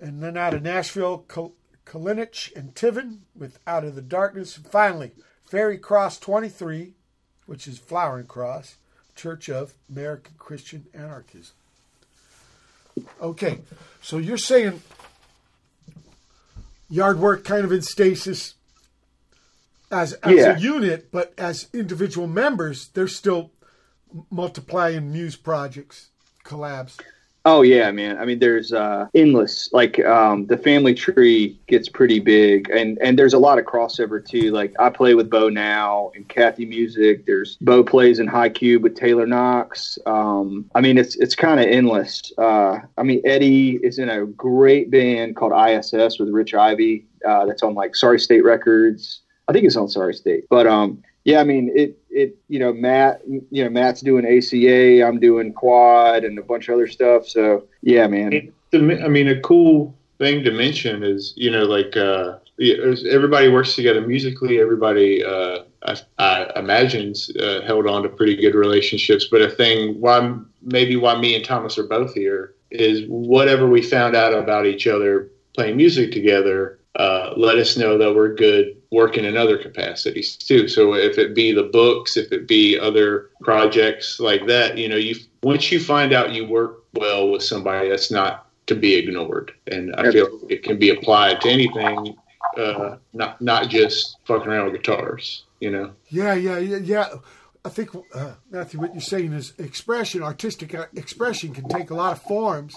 [0.00, 1.54] And then out of Nashville, Kal-
[1.84, 4.56] Kalinich and Tiven with Out of the Darkness.
[4.56, 5.12] And finally,
[5.44, 6.94] Fairy Cross 23,
[7.46, 8.76] which is Flowering Cross,
[9.16, 11.54] Church of American Christian Anarchism.
[13.20, 13.60] Okay,
[14.02, 14.82] so you're saying
[16.90, 18.54] Yard Work kind of in stasis
[19.90, 20.56] as, as Yeah.
[20.56, 23.52] a unit, but as individual members, they're still
[24.30, 26.08] multiplying muse projects,
[26.44, 26.98] collabs.
[27.50, 28.18] Oh yeah, man.
[28.18, 29.72] I mean, there's uh, endless.
[29.72, 34.22] Like um, the family tree gets pretty big, and and there's a lot of crossover
[34.22, 34.50] too.
[34.50, 37.24] Like I play with Bo now and Kathy Music.
[37.24, 39.98] There's Bo plays in High Cube with Taylor Knox.
[40.04, 42.30] Um, I mean, it's it's kind of endless.
[42.36, 47.06] Uh, I mean, Eddie is in a great band called ISS with Rich Ivy.
[47.26, 49.22] Uh, that's on like Sorry State Records.
[49.48, 51.98] I think it's on Sorry State, but um, yeah, I mean it.
[52.10, 53.22] It you know Matt.
[53.26, 55.06] You know Matt's doing ACA.
[55.06, 57.28] I'm doing Quad and a bunch of other stuff.
[57.28, 58.52] So yeah, man.
[58.72, 62.38] I mean, a cool thing to mention is, you know, like uh,
[63.10, 64.60] everybody works together musically.
[64.60, 69.26] Everybody, uh, I, I imagines, uh, held on to pretty good relationships.
[69.30, 73.80] But a thing why maybe why me and Thomas are both here is whatever we
[73.80, 76.78] found out about each other playing music together.
[76.96, 80.68] Uh, let us know that we're good working in other capacities too.
[80.68, 84.96] So if it be the books, if it be other projects like that, you know,
[84.96, 89.52] you once you find out you work well with somebody, that's not to be ignored.
[89.66, 92.16] And I feel it can be applied to anything,
[92.56, 95.44] uh, not not just fucking around with guitars.
[95.60, 95.92] You know.
[96.08, 97.08] Yeah, yeah, yeah, yeah.
[97.64, 101.94] I think uh, Matthew, what you're saying is expression, artistic uh, expression, can take a
[101.94, 102.74] lot of forms.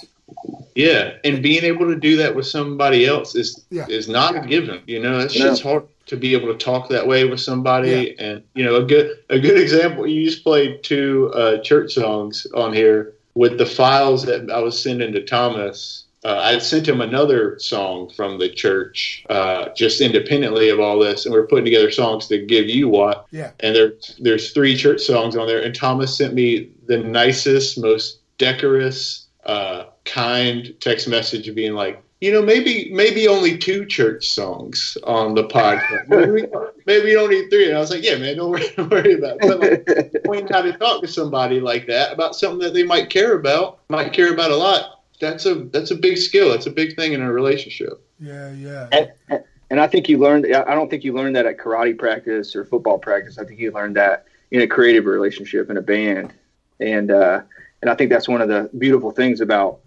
[0.76, 3.86] Yeah, and being able to do that with somebody else is Yeah.
[3.88, 4.82] is not a given.
[4.88, 5.46] You know, it's Yeah.
[5.46, 8.20] just hard to be able to talk that way with somebody.
[8.20, 10.06] And you know, a good a good example.
[10.06, 14.82] You just played two uh, church songs on here with the files that I was
[14.82, 16.04] sending to Thomas.
[16.26, 21.00] Uh, I had sent him another song from the church, uh, just independently of all
[21.00, 23.26] this, and we're putting together songs to give you what.
[23.32, 23.52] Yeah.
[23.62, 28.20] And there, there's three church songs on there, and Thomas sent me the nicest, most
[28.38, 34.96] decorous, uh, kind text message being like, you know, maybe maybe only two church songs
[35.04, 36.08] on the podcast.
[36.08, 36.48] Maybe,
[36.86, 37.68] maybe you don't need three.
[37.68, 39.42] And I was like, yeah, man, don't worry, don't worry about it.
[39.42, 43.10] But like, knowing how to talk to somebody like that about something that they might
[43.10, 45.04] care about, might care about a lot.
[45.20, 46.50] That's a that's a big skill.
[46.50, 48.08] That's a big thing in a relationship.
[48.20, 48.88] Yeah, yeah.
[48.92, 50.46] and, and I think you learned.
[50.46, 53.40] I don't think you learned that at karate practice or football practice.
[53.40, 56.34] I think you learned that in a creative relationship in a band,
[56.80, 57.42] and uh,
[57.82, 59.80] and I think that's one of the beautiful things about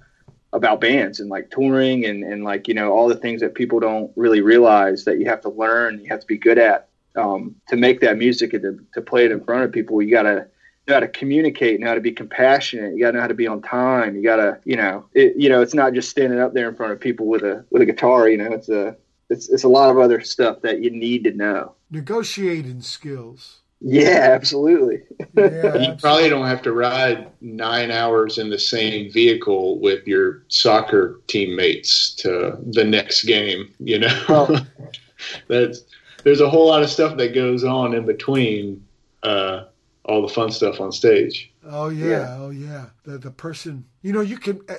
[0.55, 3.81] about bands and like touring and and like you know all the things that people
[3.81, 7.55] don't really realize that you have to learn, you have to be good at um,
[7.68, 10.00] to make that music and to, to play it in front of people.
[10.00, 10.47] You gotta
[10.86, 12.94] know how to communicate, know how to be compassionate.
[12.94, 14.16] You gotta know how to be on time.
[14.16, 16.92] You gotta, you know, it, you know, it's not just standing up there in front
[16.92, 18.28] of people with a with a guitar.
[18.28, 18.97] You know, it's a
[19.31, 21.74] it's it's a lot of other stuff that you need to know.
[21.91, 23.60] Negotiating skills.
[23.80, 25.02] Yeah, absolutely.
[25.36, 30.42] Yeah, You probably don't have to ride nine hours in the same vehicle with your
[30.48, 33.74] soccer teammates to the next game.
[33.78, 34.66] You know, Well-
[35.48, 35.82] that's
[36.22, 38.86] there's a whole lot of stuff that goes on in between
[39.22, 39.64] uh,
[40.04, 41.52] all the fun stuff on stage.
[41.66, 42.36] Oh yeah, Yeah.
[42.38, 42.86] oh yeah.
[43.04, 44.74] The the person, you know, you can uh,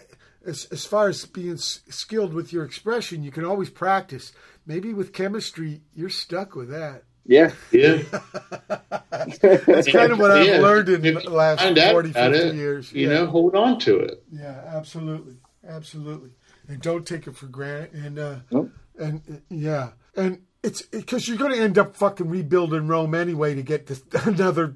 [0.47, 4.31] as as far as being skilled with your expression, you can always practice.
[4.65, 7.03] Maybe with chemistry, you're stuck with that.
[7.27, 7.97] Yeah, Yeah,
[9.41, 10.59] That's kind of what I've Yeah.
[10.59, 12.91] learned in If the last find 40, 50 it, years.
[12.93, 13.13] you yeah.
[13.15, 14.23] know, hold on to it.
[14.31, 15.37] Yeah, absolutely,
[15.67, 16.31] absolutely,
[16.67, 17.93] and don't take it for granted.
[17.93, 18.71] And uh, Nope.
[18.99, 23.55] and uh, yeah, and it's because you're going to end up fucking rebuilding Rome anyway
[23.55, 24.75] to get this, another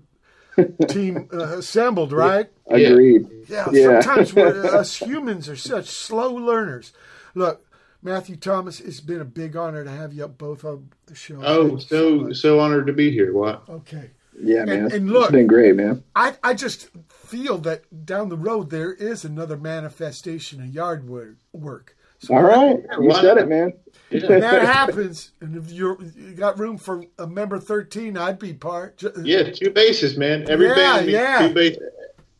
[0.87, 2.47] team uh, assembled, right?
[2.67, 3.27] agreed.
[3.47, 4.01] Yeah, Yeah.
[4.01, 6.93] sometimes we're, us humans are such slow learners.
[7.35, 7.63] Look,
[8.01, 11.39] Matthew Thomas, it's been a big honor to have you up both on the show.
[11.43, 13.33] Oh, Thank you so so honored to be here.
[13.33, 13.63] What?
[13.69, 14.11] okay.
[14.41, 14.83] Yeah, man.
[14.85, 16.03] And- and look- it's been great, man.
[16.15, 21.35] I, I just feel that down the road there is another manifestation of Yard Work.
[21.51, 21.97] work.
[22.19, 23.73] So All right, you said it, man.
[24.09, 28.53] when that happens, and if you're you got room for a member thirteen, I'd be
[28.53, 29.01] part.
[29.23, 30.45] Yeah, two bases, man.
[30.49, 31.47] Every Yeah, band yeah.
[31.47, 31.81] two bases.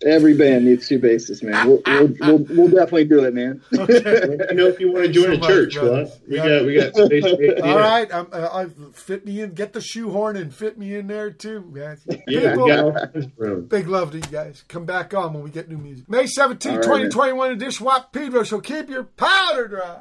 [0.05, 1.67] Every band needs two bassists, man.
[1.67, 3.61] We'll, we'll, we'll, we'll definitely do it, man.
[3.71, 5.73] Let me know if you want to join So a much, church.
[5.75, 6.09] brothers.
[6.09, 6.21] What?
[6.29, 6.47] We Yeah.
[6.47, 7.59] got we got space.
[7.63, 9.51] All right, I'm, uh, I fit me in.
[9.53, 11.69] Get the shoehorn and fit me in there too.
[11.73, 11.97] man.
[12.07, 12.15] Yeah,
[12.53, 13.65] People, we got all kinds of room.
[13.65, 14.63] Big love to you guys.
[14.69, 16.09] Come back on when we get new music.
[16.09, 18.43] May 17, All right, 2021 edition WAP Pedro.
[18.43, 19.99] So keep your powder dry.